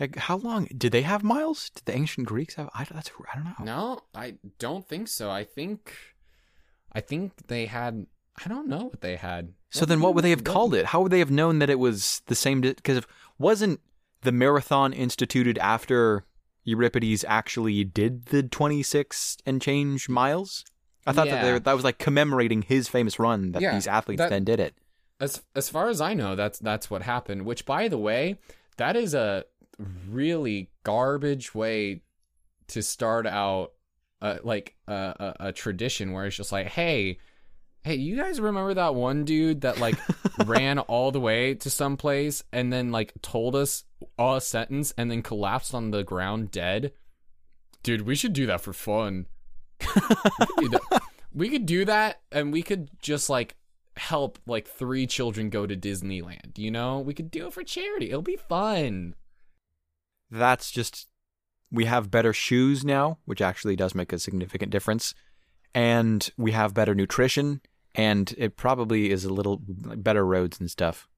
Like, 0.00 0.16
how 0.16 0.36
long 0.36 0.66
did 0.76 0.92
they 0.92 1.02
have 1.02 1.22
miles? 1.22 1.70
Did 1.70 1.84
the 1.84 1.94
ancient 1.96 2.26
Greeks 2.26 2.54
have? 2.54 2.70
I, 2.74 2.84
that's 2.84 3.10
I 3.32 3.36
don't 3.36 3.44
know. 3.44 3.64
No, 3.64 4.00
I 4.14 4.34
don't 4.58 4.86
think 4.88 5.08
so. 5.08 5.30
I 5.30 5.44
think, 5.44 5.92
I 6.92 7.00
think 7.00 7.46
they 7.48 7.66
had. 7.66 8.06
I 8.44 8.48
don't 8.48 8.68
know 8.68 8.84
what 8.84 9.00
they 9.00 9.16
had. 9.16 9.52
So 9.70 9.84
then, 9.84 10.00
what 10.00 10.14
would 10.14 10.24
they 10.24 10.30
have 10.30 10.44
called 10.44 10.72
it? 10.74 10.86
How 10.86 11.02
would 11.02 11.12
they 11.12 11.18
have 11.18 11.30
known 11.30 11.58
that 11.58 11.68
it 11.70 11.78
was 11.78 12.22
the 12.26 12.34
same? 12.36 12.60
Because 12.60 13.02
wasn't 13.38 13.80
the 14.22 14.32
marathon 14.32 14.92
instituted 14.92 15.58
after 15.58 16.24
Euripides 16.64 17.24
actually 17.26 17.82
did 17.84 18.26
the 18.26 18.42
twenty 18.44 18.82
six 18.82 19.36
and 19.44 19.60
change 19.60 20.08
miles? 20.08 20.64
I 21.08 21.12
thought 21.12 21.28
that 21.28 21.42
they 21.42 21.52
were, 21.52 21.58
that 21.60 21.72
was 21.74 21.84
like 21.84 21.98
commemorating 21.98 22.62
his 22.62 22.88
famous 22.88 23.18
run 23.18 23.52
that 23.52 23.62
Yeah, 23.62 23.74
these 23.74 23.86
athletes 23.86 24.20
that- 24.20 24.30
then 24.30 24.44
did 24.44 24.60
it. 24.60 24.74
As 25.20 25.42
as 25.56 25.68
far 25.68 25.88
as 25.88 26.00
I 26.00 26.14
know, 26.14 26.36
that's 26.36 26.60
that's 26.60 26.88
what 26.90 27.02
happened. 27.02 27.44
Which, 27.44 27.66
by 27.66 27.88
the 27.88 27.98
way, 27.98 28.38
that 28.76 28.94
is 28.94 29.14
a 29.14 29.44
really 30.08 30.70
garbage 30.84 31.54
way 31.54 32.02
to 32.68 32.82
start 32.82 33.26
out 33.26 33.72
uh, 34.22 34.36
like 34.44 34.76
uh, 34.86 35.14
a, 35.18 35.34
a 35.48 35.52
tradition 35.52 36.12
where 36.12 36.26
it's 36.26 36.36
just 36.36 36.52
like, 36.52 36.66
hey, 36.68 37.18
hey, 37.82 37.94
you 37.96 38.16
guys 38.16 38.40
remember 38.40 38.74
that 38.74 38.94
one 38.94 39.24
dude 39.24 39.62
that 39.62 39.78
like 39.80 39.96
ran 40.46 40.78
all 40.78 41.10
the 41.10 41.20
way 41.20 41.54
to 41.54 41.70
some 41.70 41.96
place 41.96 42.44
and 42.52 42.72
then 42.72 42.92
like 42.92 43.12
told 43.22 43.56
us 43.56 43.84
a 44.18 44.40
sentence 44.40 44.94
and 44.96 45.10
then 45.10 45.22
collapsed 45.22 45.74
on 45.74 45.90
the 45.90 46.04
ground 46.04 46.50
dead? 46.52 46.92
Dude, 47.82 48.02
we 48.02 48.14
should 48.14 48.32
do 48.32 48.46
that 48.46 48.60
for 48.60 48.72
fun. 48.72 49.26
We, 49.80 49.88
could 50.46 50.56
do 50.58 50.68
that. 50.68 51.02
we 51.34 51.48
could 51.48 51.66
do 51.66 51.84
that 51.84 52.20
and 52.32 52.52
we 52.52 52.62
could 52.62 52.90
just 53.00 53.28
like 53.30 53.56
help 53.96 54.38
like 54.46 54.66
three 54.68 55.06
children 55.06 55.50
go 55.50 55.66
to 55.66 55.76
Disneyland, 55.76 56.56
you 56.56 56.70
know? 56.70 57.00
We 57.00 57.14
could 57.14 57.30
do 57.30 57.46
it 57.46 57.52
for 57.52 57.62
charity. 57.62 58.08
It'll 58.10 58.22
be 58.22 58.36
fun. 58.36 59.14
That's 60.30 60.70
just 60.70 61.08
we 61.70 61.84
have 61.84 62.10
better 62.10 62.32
shoes 62.32 62.84
now, 62.84 63.18
which 63.24 63.40
actually 63.40 63.76
does 63.76 63.94
make 63.94 64.12
a 64.12 64.18
significant 64.18 64.70
difference, 64.70 65.14
and 65.74 66.30
we 66.36 66.52
have 66.52 66.74
better 66.74 66.94
nutrition, 66.94 67.60
and 67.94 68.34
it 68.38 68.56
probably 68.56 69.10
is 69.10 69.24
a 69.24 69.32
little 69.32 69.60
better 69.62 70.24
roads 70.24 70.60
and 70.60 70.70
stuff. 70.70 71.08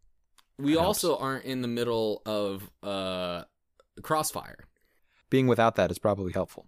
We 0.58 0.74
That 0.74 0.80
also 0.80 1.16
aren't 1.16 1.44
in 1.44 1.62
the 1.62 1.68
middle 1.68 2.22
of 2.26 2.70
uh 2.82 3.44
crossfire. 4.02 4.66
Being 5.28 5.46
without 5.46 5.76
that 5.76 5.90
is 5.90 5.98
probably 5.98 6.32
helpful. 6.32 6.66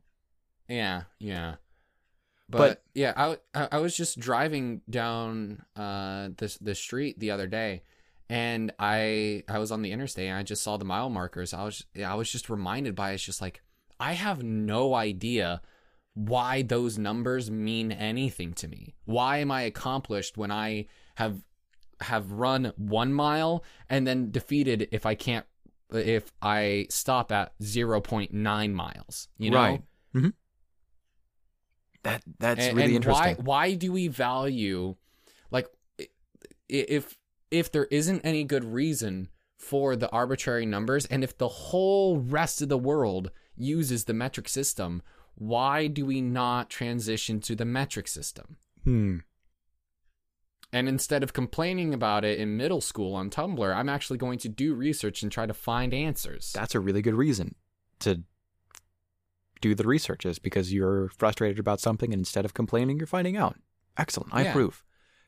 Yeah, 0.69 1.03
yeah. 1.19 1.57
But, 2.49 2.59
But- 2.59 2.83
yeah, 2.95 3.13
I, 3.55 3.69
I 3.73 3.79
was 3.79 3.97
just 3.97 4.19
driving 4.19 4.83
down 4.91 5.65
uh 5.77 6.31
this 6.37 6.59
the 6.59 6.75
street 6.75 7.19
the 7.19 7.31
other 7.31 7.47
day, 7.47 7.83
and 8.29 8.73
I 8.79 9.45
I 9.49 9.59
was 9.59 9.71
on 9.73 9.83
the 9.83 9.93
interstate 9.93 10.29
and 10.29 10.37
I 10.37 10.43
just 10.43 10.63
saw 10.63 10.77
the 10.77 10.85
mile 10.85 11.09
markers. 11.11 11.55
I 11.55 11.65
was 11.65 11.85
I 12.05 12.15
was 12.15 12.31
just 12.31 12.51
reminded 12.51 12.95
by 12.95 13.13
it's 13.13 13.23
just 13.25 13.41
like 13.41 13.63
I 13.99 14.13
have 14.15 14.43
no 14.43 14.95
idea 14.95 15.63
why 16.15 16.61
those 16.63 16.99
numbers 16.99 17.51
mean 17.51 17.91
anything 17.91 18.53
to 18.55 18.69
me. 18.69 18.95
Why 19.07 19.39
am 19.39 19.51
I 19.51 19.63
accomplished 19.63 20.37
when 20.37 20.51
I 20.51 20.87
have 21.15 21.43
have 22.03 22.33
run 22.33 22.73
one 22.77 23.13
mile 23.15 23.65
and 23.89 24.07
then 24.07 24.31
defeated 24.31 24.89
if 24.93 25.07
I 25.07 25.15
can't 25.15 25.47
if 25.91 26.33
I 26.43 26.87
stop 26.91 27.33
at 27.33 27.53
zero 27.63 28.01
point 28.03 28.33
nine 28.35 28.75
miles? 28.75 29.29
You 29.39 29.53
know, 29.53 29.57
Right. 29.59 29.83
That 32.04 32.23
that's 32.38 32.66
and, 32.66 32.76
really 32.76 32.97
and 32.97 33.04
why 33.04 33.12
interesting. 33.28 33.44
why 33.44 33.75
do 33.75 33.92
we 33.92 34.09
value 34.09 34.97
like 35.50 35.68
if 36.68 37.16
if 37.50 37.71
there 37.71 37.85
isn't 37.90 38.23
any 38.25 38.44
good 38.44 38.64
reason 38.64 39.28
for 39.56 39.94
the 39.94 40.11
arbitrary 40.11 40.66
numbers 40.66 41.06
and 41.06 41.23
if 41.23 41.38
the 41.38 41.49
whole 41.49 42.18
rest 42.18 42.61
of 42.61 42.68
the 42.68 42.78
world 42.78 43.30
uses 43.56 44.04
the 44.04 44.14
metric 44.14 44.49
system 44.49 45.02
why 45.37 45.87
do 45.87 46.04
we 46.04 46.21
not 46.21 46.68
transition 46.71 47.40
to 47.40 47.54
the 47.54 47.64
metric 47.64 48.09
system 48.09 48.56
Hmm. 48.85 49.18
and 50.73 50.88
instead 50.88 51.23
of 51.23 51.32
complaining 51.32 51.94
about 51.94 52.25
it 52.25 52.38
in 52.40 52.56
middle 52.56 52.80
school 52.80 53.14
on 53.14 53.30
tumblr 53.30 53.75
i'm 53.76 53.88
actually 53.88 54.18
going 54.18 54.38
to 54.40 54.49
do 54.49 54.75
research 54.75 55.23
and 55.23 55.30
try 55.30 55.47
to 55.47 55.54
find 55.54 55.94
answers 55.94 56.52
That's 56.52 56.75
a 56.75 56.80
really 56.80 57.02
good 57.02 57.14
reason 57.14 57.54
to 58.00 58.23
do 59.62 59.75
the 59.75 59.87
research 59.87 60.26
is 60.26 60.38
because 60.38 60.73
you're 60.75 61.09
frustrated 61.16 61.59
about 61.59 61.81
something 61.81 62.12
and 62.12 62.21
instead 62.21 62.45
of 62.45 62.52
complaining, 62.52 62.99
you're 62.99 63.07
finding 63.07 63.37
out. 63.38 63.57
Excellent. 63.97 64.35
I 64.35 64.42
Yeah. 64.42 64.50
approve. 64.50 64.85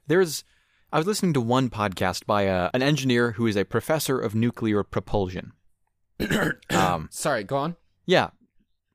There's 0.06 0.44
I 0.92 0.98
was 0.98 1.06
listening 1.06 1.32
to 1.32 1.40
one 1.40 1.70
podcast 1.70 2.24
by 2.26 2.42
a, 2.42 2.70
an 2.74 2.82
engineer 2.82 3.32
who 3.32 3.46
is 3.46 3.56
a 3.56 3.64
professor 3.64 4.18
of 4.18 4.34
nuclear 4.34 4.82
propulsion. 4.84 5.52
um, 6.70 7.08
sorry 7.10 7.42
go 7.44 7.56
on 7.56 7.76
yeah. 8.06 8.30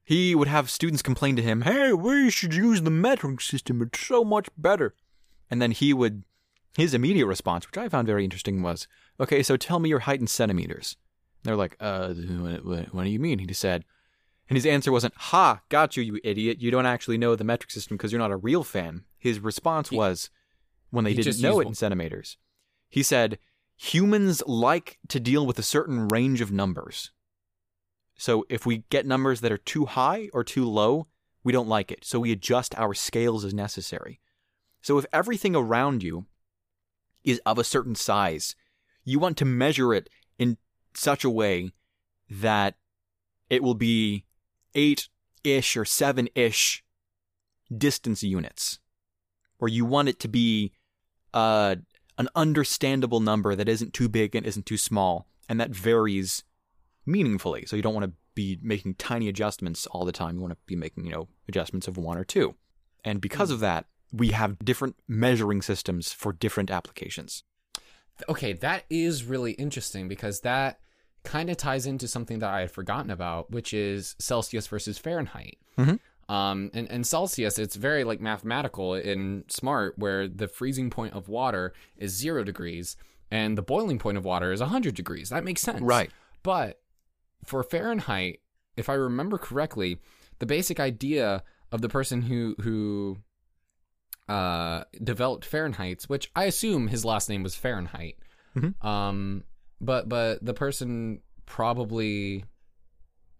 He 0.04 0.34
would 0.36 0.48
have 0.48 0.70
students 0.70 1.02
complain 1.04 1.36
to 1.36 1.42
him, 1.42 1.62
"Hey, 1.62 1.94
we 1.94 2.30
should 2.32 2.54
use 2.54 2.82
the 2.82 2.90
metric 2.92 3.42
system. 3.42 3.82
It's 3.82 4.00
so 4.00 4.24
much 4.24 4.48
better." 4.58 4.94
And 5.52 5.62
then 5.62 5.72
he 5.72 5.94
would 5.94 6.24
his 6.78 6.94
immediate 6.94 7.26
response, 7.28 7.66
which 7.68 7.78
I 7.78 7.90
found 7.90 8.08
very 8.08 8.24
interesting, 8.24 8.62
was, 8.62 8.88
"Okay, 9.20 9.42
so 9.44 9.56
tell 9.58 9.80
me 9.80 9.90
your 9.90 10.00
height 10.00 10.20
in 10.22 10.28
centimeters." 10.28 10.96
They're 11.44 11.56
like, 11.56 11.76
"Uh, 11.80 12.14
what, 12.14 12.66
what, 12.66 12.94
what 12.94 13.04
do 13.04 13.10
you 13.10 13.20
mean?" 13.20 13.40
He 13.40 13.46
just 13.46 13.62
said, 13.62 13.84
and 14.50 14.58
his 14.58 14.66
answer 14.66 14.92
wasn't, 14.92 15.14
"Ha, 15.16 15.62
got 15.70 15.96
you, 15.96 16.04
you 16.04 16.20
idiot. 16.24 16.60
You 16.60 16.72
don't 16.72 16.86
actually 16.86 17.18
know 17.18 17.36
the 17.36 17.44
metric 17.44 17.72
system 17.72 17.96
because 17.96 18.12
you're 18.12 18.20
not 18.20 18.32
a 18.32 18.38
real 18.38 18.64
fan." 18.64 19.06
His 19.18 19.40
response 19.40 19.90
He- 19.90 19.96
was, 19.98 20.30
when 20.90 21.06
they 21.06 21.14
didn't 21.14 21.40
know 21.40 21.60
it 21.60 21.68
in 21.68 21.76
centimeters, 21.76 22.38
he 22.90 23.04
said, 23.04 23.40
"Humans 23.78 24.44
like 24.48 24.98
to 25.08 25.20
deal 25.20 25.46
with 25.46 25.60
a 25.60 25.64
certain 25.64 26.08
range 26.08 26.42
of 26.42 26.52
numbers." 26.52 27.12
So 28.16 28.46
if 28.50 28.66
we 28.66 28.80
get 28.90 29.06
numbers 29.06 29.40
that 29.42 29.52
are 29.52 29.58
too 29.58 29.86
high 29.86 30.30
or 30.34 30.44
too 30.44 30.66
low, 30.66 31.08
we 31.44 31.54
don't 31.54 31.70
like 31.70 31.90
it. 31.92 32.04
So 32.04 32.20
we 32.20 32.34
adjust 32.34 32.78
our 32.78 32.94
scales 32.94 33.46
as 33.46 33.54
necessary. 33.54 34.20
So 34.82 34.98
if 34.98 35.06
everything 35.14 35.56
around 35.56 36.04
you 36.04 36.26
is 37.24 37.40
of 37.46 37.58
a 37.58 37.64
certain 37.64 37.96
size, 37.96 38.56
you 39.06 39.20
want 39.20 39.38
to 39.38 39.46
measure 39.46 39.94
it 39.94 40.10
in 40.38 40.58
such 40.94 41.24
a 41.24 41.30
way 41.30 41.72
that 42.30 42.76
it 43.50 43.64
will 43.64 43.74
be 43.74 44.26
eight 44.76 45.10
ish 45.44 45.78
or 45.78 45.86
seven 45.86 46.30
ish 46.36 46.84
distance 47.76 48.24
units. 48.24 48.80
Or 49.60 49.68
you 49.68 49.86
want 49.86 50.10
it 50.10 50.20
to 50.22 50.28
be 50.28 50.74
uh, 51.34 51.76
an 52.18 52.30
understandable 52.36 53.20
number 53.20 53.56
that 53.56 53.70
isn't 53.70 53.94
too 53.94 54.10
big 54.10 54.36
and 54.36 54.46
isn't 54.46 54.66
too 54.66 54.78
small, 54.78 55.28
and 55.48 55.60
that 55.60 55.72
varies 55.72 56.44
meaningfully. 57.06 57.66
So 57.66 57.76
you 57.76 57.82
don't 57.82 57.94
want 57.94 58.06
to 58.06 58.14
be 58.36 58.58
making 58.62 58.96
tiny 58.96 59.28
adjustments 59.28 59.86
all 59.88 60.06
the 60.06 60.12
time. 60.12 60.36
You 60.36 60.42
want 60.42 60.54
to 60.54 60.58
be 60.66 60.76
making, 60.76 61.06
you 61.06 61.12
know, 61.12 61.28
adjustments 61.48 61.88
of 61.88 61.98
one 61.98 62.18
or 62.18 62.24
two. 62.24 62.56
And 63.04 63.22
because 63.22 63.52
of 63.52 63.60
that, 63.60 63.86
we 64.12 64.30
have 64.30 64.60
different 64.60 64.96
measuring 65.08 65.62
systems 65.62 66.14
for 66.14 66.34
different 66.34 66.72
applications. 66.72 67.44
okay, 68.28 68.54
that 68.54 68.84
is 68.90 69.24
really 69.24 69.54
interesting 69.54 70.08
because 70.08 70.42
that 70.42 70.80
kind 71.30 71.50
of 71.50 71.58
ties 71.58 71.86
into 71.86 72.08
something 72.08 72.40
that 72.40 72.50
I 72.50 72.62
had 72.62 72.72
forgotten 72.72 73.12
about, 73.12 73.52
which 73.52 73.74
is 73.74 74.16
Celsius 74.20 74.68
versus 74.68 74.98
Fahrenheit. 74.98 75.58
Mhm. 75.78 76.00
Um, 76.28 76.70
and, 76.74 76.90
and 76.92 77.06
Celsius, 77.08 77.58
it's 77.60 77.76
very 77.76 78.04
like 78.04 78.20
mathematical 78.22 78.94
and 78.96 79.44
smart, 79.50 79.98
where 79.98 80.28
the 80.28 80.48
freezing 80.48 80.90
point 80.90 81.14
of 81.14 81.28
water 81.30 81.74
is 81.98 82.12
zero 82.16 82.44
degrees 82.44 82.98
and 83.32 83.58
the 83.58 83.62
boiling 83.62 84.00
point 84.00 84.18
of 84.18 84.26
water 84.26 84.52
is 84.52 84.60
100 84.60 84.96
degrees. 84.96 85.30
That 85.30 85.44
makes 85.44 85.62
sense. 85.62 85.82
Right. 85.82 86.12
But 86.44 86.82
for 87.46 87.64
Fahrenheit, 87.64 88.42
if 88.76 88.90
I 88.90 88.94
remember 88.94 89.38
correctly, 89.38 90.00
the 90.40 90.46
basic 90.46 90.80
idea 90.80 91.44
of 91.72 91.82
the 91.82 91.90
person 91.90 92.24
who 92.24 92.56
who 92.62 93.18
uh, 94.28 94.84
developed 95.04 95.46
Fahrenheit's, 95.46 96.08
which 96.08 96.32
I 96.36 96.44
assume 96.46 96.88
his 96.88 97.04
last 97.06 97.30
name 97.30 97.44
was 97.44 97.56
Fahrenheit, 97.56 98.18
Mhm. 98.56 98.84
um, 98.86 99.44
but 99.82 100.10
but 100.10 100.44
the 100.44 100.54
person 100.54 101.22
probably 101.46 102.46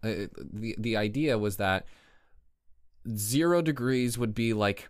uh, 0.02 0.26
the 0.52 0.74
the 0.78 0.96
idea 0.96 1.38
was 1.38 1.56
that 1.56 1.86
zero 3.14 3.62
degrees 3.62 4.18
would 4.18 4.34
be 4.34 4.52
like 4.52 4.88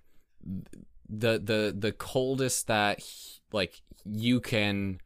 the 1.09 1.39
the 1.39 1.75
the 1.77 1.93
coldest 1.93 2.67
that 2.69 3.03
like 3.53 3.83
you 4.05 4.41
can 4.41 4.99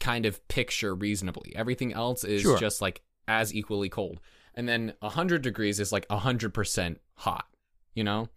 kind 0.00 0.26
of 0.26 0.46
picture 0.48 0.94
reasonably. 0.94 1.52
Everything 1.54 1.92
else 1.92 2.24
is 2.24 2.42
Sure. 2.42 2.58
just 2.58 2.80
like 2.80 3.02
as 3.28 3.54
equally 3.54 3.88
cold. 3.88 4.20
And 4.54 4.68
then 4.68 4.94
100 5.00 5.42
degrees 5.42 5.78
is 5.80 5.92
like 5.92 6.06
100% 6.08 6.96
hot, 7.14 7.46
you 7.94 8.02
know? 8.04 8.28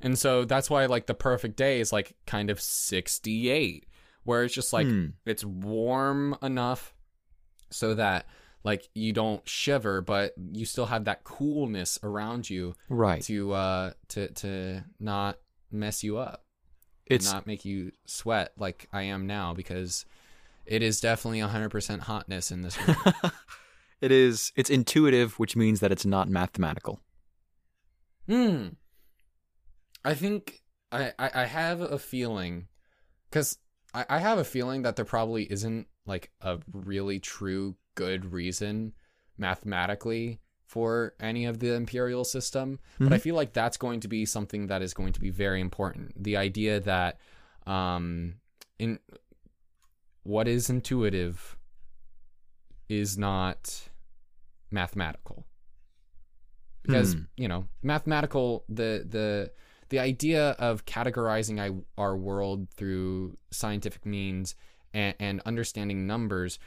And 0.00 0.16
so 0.18 0.44
that's 0.44 0.70
why 0.70 0.86
like 0.86 1.06
the 1.06 1.14
perfect 1.14 1.56
day 1.56 1.80
is 1.80 1.92
like 1.92 2.14
kind 2.26 2.50
of 2.50 2.60
68 2.60 3.84
where 4.28 4.44
it's 4.44 4.54
just 4.54 4.72
like 4.72 4.86
Hmm. 4.86 5.06
it's 5.26 5.44
warm 5.44 6.36
enough 6.42 6.94
so 7.70 7.94
that 7.94 8.26
like 8.62 8.88
you 8.94 9.12
don't 9.12 9.46
shiver 9.48 10.00
but 10.02 10.34
you 10.52 10.64
still 10.66 10.86
have 10.86 11.04
that 11.04 11.24
coolness 11.24 11.98
around 12.02 12.48
you 12.50 12.74
Right. 12.90 13.22
to 13.24 13.52
uh 13.52 13.92
to 14.08 14.28
to 14.42 14.84
not 15.00 15.38
mess 15.70 16.04
you 16.04 16.18
up 16.18 16.44
It's 17.06 17.32
not 17.32 17.46
make 17.46 17.64
you 17.64 17.92
sweat 18.06 18.52
like 18.58 18.86
I 18.92 19.02
am 19.14 19.26
now 19.26 19.54
because 19.54 20.04
it 20.66 20.82
is 20.82 21.00
definitely 21.00 21.40
100% 21.40 22.00
hotness 22.00 22.50
in 22.50 22.60
this 22.60 22.76
room. 22.86 22.96
it 24.02 24.12
is 24.12 24.52
it's 24.54 24.68
intuitive, 24.68 25.38
which 25.38 25.56
means 25.56 25.80
that 25.80 25.90
it's 25.90 26.04
not 26.04 26.28
mathematical. 26.28 27.00
Hmm. 28.28 28.68
I 30.04 30.14
think 30.14 30.60
I, 30.92 31.12
I, 31.18 31.30
I 31.34 31.44
have 31.46 31.80
a 31.80 31.98
feeling 31.98 32.68
because 33.30 33.56
I, 33.94 34.04
I 34.08 34.18
have 34.18 34.38
a 34.38 34.44
feeling 34.44 34.82
that 34.82 34.96
there 34.96 35.04
probably 35.04 35.50
isn't 35.50 35.86
like 36.06 36.30
a 36.40 36.58
really 36.72 37.18
true 37.20 37.76
good 37.94 38.32
reason 38.32 38.92
mathematically 39.36 40.40
for 40.66 41.14
any 41.20 41.46
of 41.46 41.58
the 41.60 41.72
imperial 41.74 42.24
system 42.24 42.78
but 42.98 43.12
i 43.12 43.16
Mhm. 43.16 43.20
feel 43.22 43.34
like 43.34 43.52
that's 43.52 43.76
going 43.76 44.00
to 44.00 44.08
be 44.08 44.24
something 44.26 44.66
that 44.66 44.82
is 44.82 44.92
going 44.94 45.12
to 45.14 45.20
be 45.20 45.30
very 45.30 45.60
important 45.60 46.22
the 46.22 46.36
idea 46.36 46.78
that 46.80 47.18
um 47.66 48.34
in 48.78 48.98
what 50.22 50.46
is 50.46 50.68
intuitive 50.70 51.56
is 52.88 53.16
not 53.18 53.88
mathematical 54.70 55.44
because 56.82 57.14
Hmm. 57.14 57.20
you 57.36 57.48
know 57.48 57.66
mathematical 57.82 58.64
the 58.68 59.04
the 59.08 59.52
the 59.90 59.98
idea 59.98 60.50
of 60.58 60.84
categorizing 60.84 61.60
I, 61.60 61.74
our 62.00 62.16
world 62.16 62.68
through 62.76 63.36
scientific 63.50 64.04
means 64.04 64.54
and, 64.92 65.14
and 65.18 65.40
understanding 65.46 66.06
numbers 66.06 66.58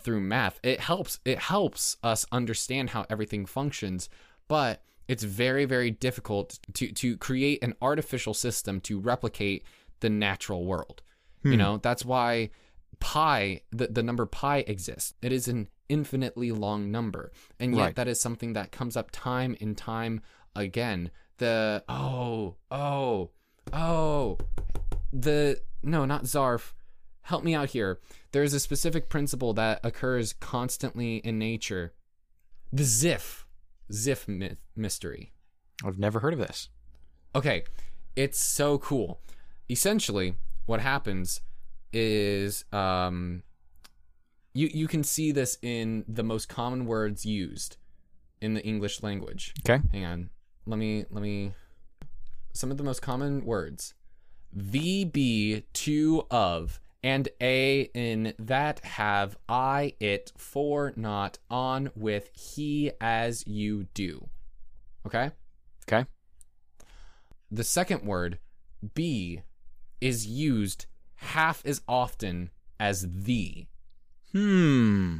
through 0.00 0.20
math 0.20 0.58
it 0.62 0.80
helps 0.80 1.20
it 1.24 1.38
helps 1.38 1.96
us 2.02 2.26
understand 2.32 2.90
how 2.90 3.06
everything 3.08 3.46
functions 3.46 4.08
but 4.48 4.82
it's 5.08 5.22
very 5.22 5.64
very 5.64 5.90
difficult 5.90 6.58
to 6.74 6.90
to 6.92 7.16
create 7.16 7.62
an 7.62 7.74
artificial 7.82 8.34
system 8.34 8.80
to 8.80 8.98
replicate 8.98 9.64
the 10.00 10.10
natural 10.10 10.64
world. 10.64 11.02
You 11.42 11.52
hmm. 11.52 11.58
know 11.58 11.76
that's 11.78 12.04
why 12.04 12.50
pi 13.00 13.62
the, 13.70 13.88
the 13.88 14.02
number 14.02 14.26
pi 14.26 14.58
exists. 14.58 15.14
It 15.22 15.32
is 15.32 15.48
an 15.48 15.68
infinitely 15.88 16.52
long 16.52 16.90
number 16.90 17.30
and 17.60 17.74
yet 17.74 17.82
Right. 17.82 17.96
that 17.96 18.08
is 18.08 18.20
something 18.20 18.54
that 18.54 18.72
comes 18.72 18.96
up 18.96 19.10
time 19.10 19.54
and 19.60 19.76
time 19.76 20.22
again 20.56 21.10
the 21.38 21.82
oh 21.88 22.56
oh 22.70 23.30
oh 23.72 24.38
the 25.12 25.60
no 25.82 26.04
not 26.04 26.24
zarf 26.24 26.72
help 27.22 27.42
me 27.42 27.54
out 27.54 27.70
here 27.70 27.98
there's 28.32 28.54
a 28.54 28.60
specific 28.60 29.08
principle 29.08 29.52
that 29.52 29.80
occurs 29.82 30.32
constantly 30.34 31.16
in 31.16 31.38
nature 31.38 31.92
the 32.72 32.82
Zipf 32.82 33.44
Zipf 33.90 34.26
myth, 34.26 34.64
mystery 34.74 35.34
I've 35.84 35.98
never 35.98 36.20
heard 36.20 36.32
of 36.32 36.38
this. 36.38 36.68
Okay, 37.34 37.64
it's 38.14 38.38
so 38.38 38.78
cool. 38.78 39.20
Essentially, 39.68 40.34
what 40.66 40.80
happens 40.80 41.40
is 41.92 42.64
um, 42.72 43.42
you 44.52 44.68
you 44.72 44.86
can 44.86 45.02
see 45.02 45.32
this 45.32 45.58
in 45.62 46.04
the 46.06 46.22
most 46.22 46.48
common 46.48 46.86
words 46.86 47.24
used 47.26 47.76
in 48.40 48.54
the 48.54 48.62
English 48.62 49.02
language. 49.02 49.54
Okay. 49.68 49.82
Hang 49.92 50.04
on. 50.04 50.30
Let 50.66 50.78
me 50.78 51.04
let 51.10 51.22
me 51.22 51.52
some 52.52 52.70
of 52.70 52.78
the 52.78 52.84
most 52.84 53.02
common 53.02 53.44
words. 53.44 53.94
The 54.52 55.04
be 55.04 55.64
to 55.72 56.26
of 56.30 56.80
and 57.02 57.28
a 57.38 57.90
in 57.92 58.32
that 58.38 58.80
have 58.80 59.36
I 59.46 59.94
it 60.00 60.32
for 60.38 60.92
not 60.96 61.38
on 61.50 61.90
with 61.94 62.30
he 62.32 62.92
as 62.98 63.46
you 63.46 63.88
do. 63.92 64.28
Okay? 65.06 65.30
Okay. 65.86 66.08
The 67.50 67.64
second 67.64 68.04
word, 68.04 68.38
be, 68.94 69.42
is 70.00 70.26
used 70.26 70.86
half 71.16 71.64
as 71.66 71.82
often 71.86 72.50
as 72.80 73.06
the. 73.10 73.66
Hmm. 74.32 75.18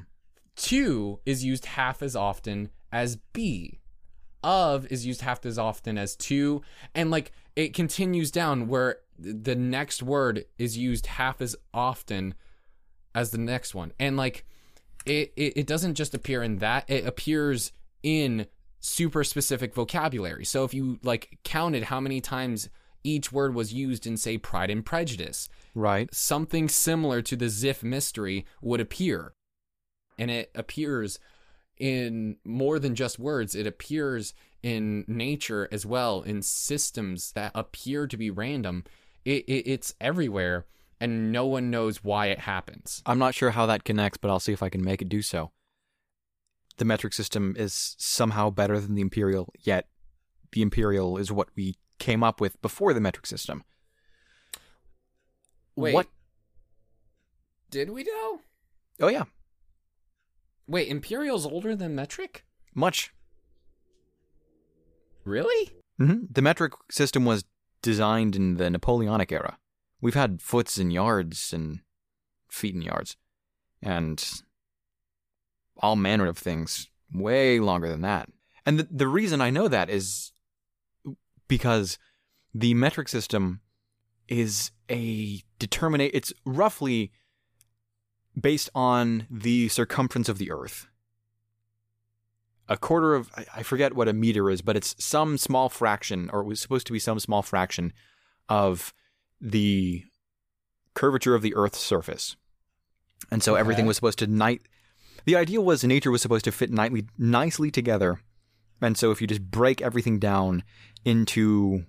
To 0.57 1.20
is 1.26 1.44
used 1.44 1.66
half 1.66 2.02
as 2.02 2.16
often 2.16 2.70
as 2.90 3.16
be. 3.35 3.80
Of 4.44 4.87
is 4.92 5.07
used 5.07 5.22
half 5.22 5.44
as 5.46 5.59
often 5.59 5.98
as 5.98 6.14
to. 6.16 6.62
And 6.94 7.11
like 7.11 7.33
it 7.57 7.74
continues 7.74 8.30
down 8.30 8.68
where 8.68 8.98
the 9.18 9.54
next 9.54 10.02
word 10.02 10.44
is 10.59 10.76
used 10.76 11.07
half 11.07 11.40
as 11.40 11.57
often 11.72 12.35
as 13.14 13.30
the 13.30 13.38
next 13.38 13.74
one. 13.74 13.92
And 13.98 14.16
like 14.16 14.44
it, 15.07 15.33
it, 15.37 15.54
it 15.57 15.66
doesn't 15.66 15.94
just 15.94 16.14
appear 16.14 16.42
in 16.42 16.59
that, 16.59 16.88
it 16.88 17.07
appears 17.07 17.72
in 18.02 18.46
super 18.80 19.24
specific 19.24 19.74
vocabulary. 19.74 20.44
So 20.44 20.64
if 20.64 20.74
you 20.74 20.98
like 21.02 21.38
counted 21.42 21.85
how 21.85 22.00
many 22.00 22.20
times 22.20 22.68
each 23.02 23.30
word 23.33 23.54
was 23.54 23.72
used 23.72 24.07
in 24.07 24.16
say 24.16 24.38
Pride 24.38 24.70
and 24.70 24.85
Prejudice, 24.85 25.48
Right. 25.74 26.12
something 26.14 26.68
similar 26.68 27.22
to 27.22 27.37
the 27.37 27.46
Zipf 27.46 27.83
mystery 27.83 28.46
would 28.62 28.80
appear. 28.80 29.35
And 30.18 30.30
it 30.30 30.50
appears 30.54 31.18
in 31.78 32.37
more 32.44 32.78
than 32.78 32.94
just 32.94 33.18
words, 33.18 33.54
it 33.54 33.66
appears 33.66 34.34
in 34.62 35.04
nature 35.06 35.68
as 35.70 35.84
well, 35.84 36.22
in 36.22 36.42
systems 36.42 37.32
that 37.32 37.52
appear 37.54 38.06
to 38.06 38.16
be 38.16 38.30
random. 38.30 38.84
It, 39.24 39.44
it, 39.46 39.68
it's 39.68 39.94
everywhere, 40.00 40.66
and 41.00 41.32
no 41.32 41.46
one 41.46 41.70
knows 41.70 42.02
why 42.02 42.26
it 42.26 42.40
happens. 42.40 43.02
I'm 43.06 43.18
not 43.18 43.34
sure 43.34 43.50
how 43.50 43.66
that 43.66 43.84
connects, 43.84 44.18
but 44.18 44.30
I'll 44.30 44.40
see 44.40 44.52
if 44.52 44.62
I 44.62 44.68
can 44.68 44.84
make 44.84 45.02
it 45.02 45.08
do 45.08 45.22
so. 45.22 45.50
The 46.76 46.84
metric 46.84 47.12
system 47.12 47.54
is 47.58 47.94
somehow 47.98 48.50
better 48.50 48.80
than 48.80 48.94
the 48.94 49.02
imperial, 49.02 49.52
yet 49.60 49.88
the 50.52 50.62
imperial 50.62 51.18
is 51.18 51.30
what 51.30 51.48
we 51.56 51.76
came 51.98 52.22
up 52.22 52.40
with 52.40 52.60
before 52.62 52.92
the 52.94 53.00
metric 53.00 53.26
system. 53.26 53.64
Wait. 55.76 55.94
What? 55.94 56.08
Did 57.70 57.90
we 57.90 58.04
know? 58.04 58.40
Oh 59.00 59.08
yeah, 59.08 59.24
Wait, 60.66 60.88
Imperial's 60.88 61.46
older 61.46 61.77
than 61.77 61.94
metric? 61.94 62.44
much. 62.74 63.12
Really? 65.24 65.72
hmm 65.98 66.24
The 66.31 66.42
metric 66.42 66.72
system 66.90 67.24
was 67.24 67.44
designed 67.83 68.35
in 68.35 68.57
the 68.57 68.68
Napoleonic 68.68 69.31
era. 69.31 69.59
We've 70.00 70.14
had 70.14 70.42
foots 70.42 70.77
and 70.77 70.92
yards 70.92 71.53
and 71.53 71.81
feet 72.48 72.74
and 72.74 72.83
yards, 72.83 73.16
and 73.81 74.42
all 75.79 75.96
manner 75.96 76.27
of 76.27 76.37
things 76.38 76.88
way 77.12 77.61
longer 77.61 77.88
than 77.88 78.03
that. 78.03 78.29
And 78.66 78.79
the, 78.79 78.88
the 78.90 79.09
reason 79.09 79.40
I 79.40 79.50
know 79.50 79.68
that 79.68 79.88
is 79.88 80.33
because 81.48 81.98
the 82.55 82.74
metric 82.74 83.09
system 83.09 83.61
is 84.29 84.70
a 84.90 85.42
determinate. 85.59 86.11
It's 86.14 86.33
roughly 86.44 87.12
based 88.38 88.70
on 88.74 89.26
the 89.30 89.68
circumference 89.68 90.28
of 90.28 90.38
the 90.38 90.50
Earth. 90.50 90.88
A 92.68 92.76
quarter 92.76 93.14
of 93.14 93.30
I- 93.36 93.62
forget 93.62 93.94
what 93.94 94.08
a 94.08 94.12
meter 94.12 94.50
is, 94.50 94.62
but 94.62 94.76
it's 94.76 94.94
some 94.98 95.36
small 95.36 95.68
fraction, 95.68 96.30
or 96.32 96.40
it 96.40 96.46
was 96.46 96.60
supposed 96.60 96.86
to 96.86 96.92
be 96.92 96.98
some 96.98 97.18
small 97.20 97.42
fraction 97.42 97.92
of 98.48 98.94
the 99.40 100.04
curvature 100.94 101.34
of 101.34 101.42
the 101.42 101.54
Earth's 101.54 101.80
surface. 101.80 102.36
And 103.30 103.42
so 103.42 103.54
everything 103.54 103.86
was 103.86 103.96
supposed 103.96 104.18
to 104.20 104.26
night. 104.26 104.62
The 105.24 105.36
idea 105.36 105.60
was 105.60 105.84
nature 105.84 106.10
was 106.10 106.22
supposed 106.22 106.44
to 106.44 106.52
fit 106.52 106.70
nightly, 106.70 107.06
nicely 107.18 107.70
together. 107.70 108.20
And 108.80 108.96
so 108.96 109.10
if 109.10 109.20
you 109.20 109.26
just 109.26 109.50
break 109.50 109.80
everything 109.80 110.18
down 110.18 110.62
into 111.04 111.84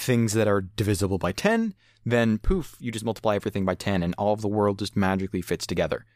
things 0.00 0.32
that 0.32 0.48
are 0.48 0.60
divisible 0.60 1.18
by 1.18 1.32
10, 1.32 1.74
then 2.04 2.38
poof, 2.38 2.76
you 2.80 2.90
just 2.90 3.04
multiply 3.04 3.36
everything 3.36 3.64
by 3.64 3.74
10 3.74 4.02
and 4.02 4.14
all 4.16 4.32
of 4.32 4.40
the 4.40 4.48
world 4.48 4.78
just 4.78 4.96
magically 4.96 5.42
fits 5.42 5.66
together. 5.66 6.06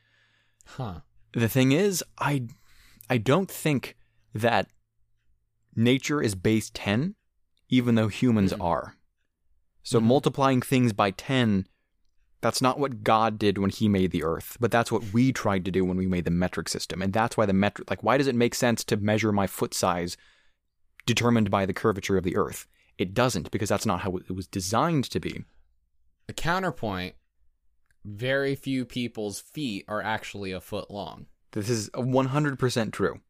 Huh. 0.66 1.00
The 1.32 1.48
thing 1.48 1.72
is, 1.72 2.02
I 2.18 2.48
I 3.10 3.18
don't 3.18 3.50
think 3.50 3.96
that 4.32 4.68
nature 5.76 6.22
is 6.22 6.34
base 6.34 6.70
10 6.72 7.14
even 7.68 7.94
though 7.96 8.08
humans 8.08 8.52
Mhm. 8.52 8.64
are. 8.64 8.96
So 9.82 10.00
Mhm. 10.00 10.04
multiplying 10.04 10.62
things 10.62 10.92
by 10.92 11.10
10 11.10 11.66
that's 12.40 12.60
not 12.60 12.78
what 12.78 13.02
God 13.02 13.38
did 13.38 13.56
when 13.56 13.70
he 13.70 13.88
made 13.88 14.10
the 14.10 14.22
earth, 14.22 14.58
but 14.60 14.70
that's 14.70 14.92
what 14.92 15.02
we 15.14 15.32
tried 15.32 15.64
to 15.64 15.70
do 15.70 15.82
when 15.82 15.96
we 15.96 16.06
made 16.06 16.26
the 16.26 16.30
metric 16.30 16.68
system. 16.68 17.00
And 17.00 17.10
that's 17.10 17.38
why 17.38 17.46
the 17.46 17.54
metric 17.54 17.88
like 17.90 18.02
why 18.02 18.18
does 18.18 18.26
it 18.26 18.34
make 18.34 18.54
sense 18.54 18.84
to 18.84 18.96
measure 18.98 19.32
my 19.32 19.46
foot 19.46 19.72
size 19.74 20.16
determined 21.06 21.50
by 21.50 21.64
the 21.66 21.72
curvature 21.72 22.18
of 22.18 22.24
the 22.24 22.36
earth? 22.36 22.66
It 22.98 23.14
doesn't 23.14 23.50
because 23.50 23.68
that's 23.68 23.86
not 23.86 24.00
how 24.00 24.16
it 24.16 24.30
was 24.30 24.46
designed 24.46 25.04
to 25.10 25.20
be. 25.20 25.44
A 26.28 26.32
counterpoint 26.32 27.14
very 28.04 28.54
few 28.54 28.84
people's 28.84 29.40
feet 29.40 29.84
are 29.88 30.02
actually 30.02 30.52
a 30.52 30.60
foot 30.60 30.90
long. 30.90 31.26
This 31.52 31.70
is 31.70 31.90
100% 31.90 32.92
true. 32.92 33.20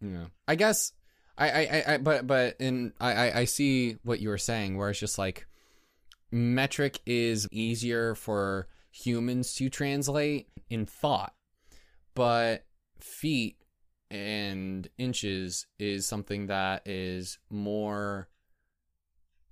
Yeah. 0.00 0.26
I 0.48 0.56
guess 0.56 0.92
I, 1.38 1.50
I, 1.50 1.84
I, 1.86 1.96
but 1.98 2.26
but 2.26 2.56
in 2.58 2.92
I, 3.00 3.12
I, 3.12 3.38
I 3.40 3.44
see 3.44 3.96
what 4.02 4.20
you 4.20 4.30
were 4.30 4.38
saying 4.38 4.76
where 4.76 4.90
it's 4.90 4.98
just 4.98 5.18
like 5.18 5.46
metric 6.30 7.00
is 7.06 7.46
easier 7.50 8.14
for 8.14 8.68
humans 8.90 9.54
to 9.54 9.68
translate 9.68 10.48
in 10.70 10.86
thought, 10.86 11.34
but 12.14 12.64
feet 13.00 13.56
and 14.10 14.88
inches 14.98 15.66
is 15.78 16.06
something 16.06 16.46
that 16.46 16.82
is 16.86 17.38
more 17.50 18.28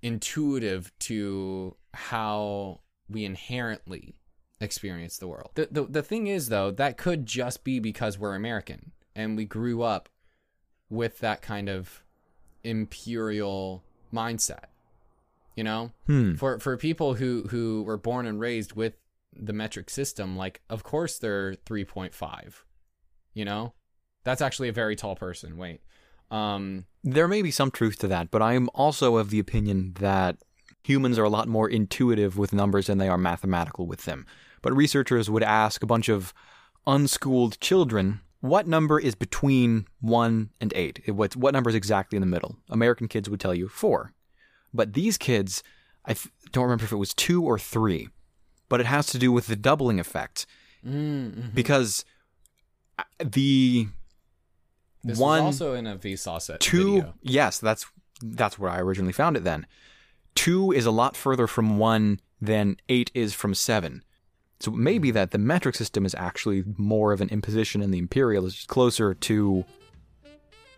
intuitive 0.05 0.91
to 0.99 1.75
how 1.95 2.79
we 3.09 3.25
inherently 3.25 4.13
experience 4.61 5.17
the 5.17 5.27
world. 5.27 5.49
The, 5.55 5.67
the 5.71 5.83
the 5.85 6.03
thing 6.03 6.27
is 6.27 6.49
though, 6.49 6.69
that 6.69 6.97
could 6.97 7.25
just 7.25 7.63
be 7.63 7.79
because 7.79 8.19
we're 8.19 8.35
American 8.35 8.91
and 9.15 9.35
we 9.35 9.45
grew 9.45 9.81
up 9.81 10.07
with 10.91 11.17
that 11.19 11.41
kind 11.41 11.69
of 11.69 12.03
imperial 12.63 13.83
mindset. 14.13 14.65
You 15.55 15.63
know? 15.63 15.91
Hmm. 16.05 16.35
For 16.35 16.59
for 16.59 16.77
people 16.77 17.15
who 17.15 17.47
who 17.49 17.81
were 17.81 17.97
born 17.97 18.27
and 18.27 18.39
raised 18.39 18.73
with 18.73 18.93
the 19.35 19.53
metric 19.53 19.89
system, 19.89 20.37
like 20.37 20.61
of 20.69 20.83
course 20.83 21.17
they're 21.17 21.55
3.5. 21.65 22.53
You 23.33 23.45
know? 23.45 23.73
That's 24.23 24.41
actually 24.41 24.69
a 24.69 24.73
very 24.73 24.95
tall 24.95 25.15
person. 25.15 25.57
Wait. 25.57 25.81
Um 26.31 26.85
There 27.03 27.27
may 27.27 27.41
be 27.41 27.51
some 27.51 27.71
truth 27.71 27.97
to 27.99 28.07
that, 28.07 28.31
but 28.31 28.41
I 28.41 28.53
am 28.53 28.69
also 28.73 29.17
of 29.17 29.29
the 29.29 29.39
opinion 29.39 29.93
that 29.99 30.37
humans 30.83 31.17
are 31.17 31.23
a 31.23 31.29
lot 31.29 31.47
more 31.47 31.67
intuitive 31.67 32.37
with 32.37 32.53
numbers 32.53 32.87
than 32.87 32.99
they 32.99 33.09
are 33.09 33.17
mathematical 33.17 33.87
with 33.87 34.05
them. 34.05 34.25
But 34.61 34.75
researchers 34.75 35.29
would 35.29 35.43
ask 35.43 35.81
a 35.83 35.87
bunch 35.87 36.09
of 36.09 36.33
unschooled 36.85 37.59
children, 37.59 38.21
what 38.41 38.67
number 38.67 38.99
is 38.99 39.15
between 39.15 39.87
1 40.01 40.49
and 40.61 40.73
8? 40.75 41.09
What, 41.09 41.35
what 41.35 41.53
number 41.53 41.69
is 41.69 41.75
exactly 41.75 42.15
in 42.15 42.21
the 42.21 42.27
middle? 42.27 42.57
American 42.69 43.07
kids 43.07 43.29
would 43.29 43.39
tell 43.39 43.55
you 43.55 43.67
4. 43.67 44.13
But 44.73 44.93
these 44.93 45.17
kids, 45.17 45.63
I 46.05 46.13
th- 46.13 46.31
don't 46.51 46.65
remember 46.65 46.85
if 46.85 46.91
it 46.91 46.97
was 46.97 47.13
2 47.13 47.43
or 47.43 47.57
3, 47.57 48.09
but 48.69 48.79
it 48.79 48.85
has 48.85 49.07
to 49.07 49.17
do 49.17 49.31
with 49.31 49.47
the 49.47 49.55
doubling 49.55 49.99
effect. 49.99 50.45
Mm-hmm. 50.85 51.49
Because 51.53 52.05
uh, 52.99 53.03
the 53.23 53.87
This 55.05 55.19
one, 55.19 55.41
also 55.41 55.75
in 55.75 55.85
a 55.85 55.95
Vsauce 55.97 56.57
two, 56.59 56.95
video. 56.95 57.13
yes, 57.21 57.59
that's 57.59 57.85
that's 58.21 58.57
where 58.57 58.71
I 58.71 58.79
originally 58.79 59.13
found 59.13 59.37
it 59.37 59.43
then. 59.43 59.67
2 60.35 60.71
is 60.71 60.85
a 60.85 60.91
lot 60.91 61.15
further 61.15 61.47
from 61.47 61.77
1 61.77 62.19
than 62.41 62.77
8 62.89 63.11
is 63.13 63.33
from 63.33 63.53
7. 63.53 64.03
So 64.59 64.73
it 64.73 64.77
may 64.77 64.97
be 64.97 65.11
that 65.11 65.31
the 65.31 65.37
metric 65.37 65.75
system 65.75 66.05
is 66.05 66.15
actually 66.15 66.63
more 66.77 67.13
of 67.13 67.21
an 67.21 67.29
imposition 67.29 67.81
and 67.81 67.93
the 67.93 67.99
imperial 67.99 68.45
is 68.45 68.65
closer 68.67 69.13
to 69.13 69.63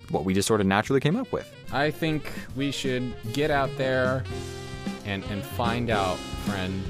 what 0.09 0.25
we 0.25 0.33
just 0.33 0.47
sort 0.47 0.61
of 0.61 0.67
naturally 0.67 0.99
came 0.99 1.15
up 1.15 1.31
with. 1.31 1.51
I 1.71 1.91
think 1.91 2.31
we 2.55 2.71
should 2.71 3.13
get 3.33 3.51
out 3.51 3.69
there 3.77 4.23
and 5.05 5.23
and 5.25 5.43
find 5.43 5.89
out, 5.89 6.17
friend. 6.17 6.83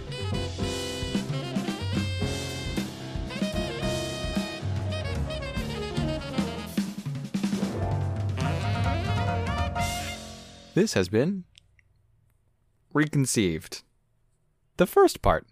This 10.77 10.93
has 10.93 11.09
been 11.09 11.45
Reconceived. 12.93 13.81
The 14.77 14.85
first 14.85 15.23
part. 15.23 15.47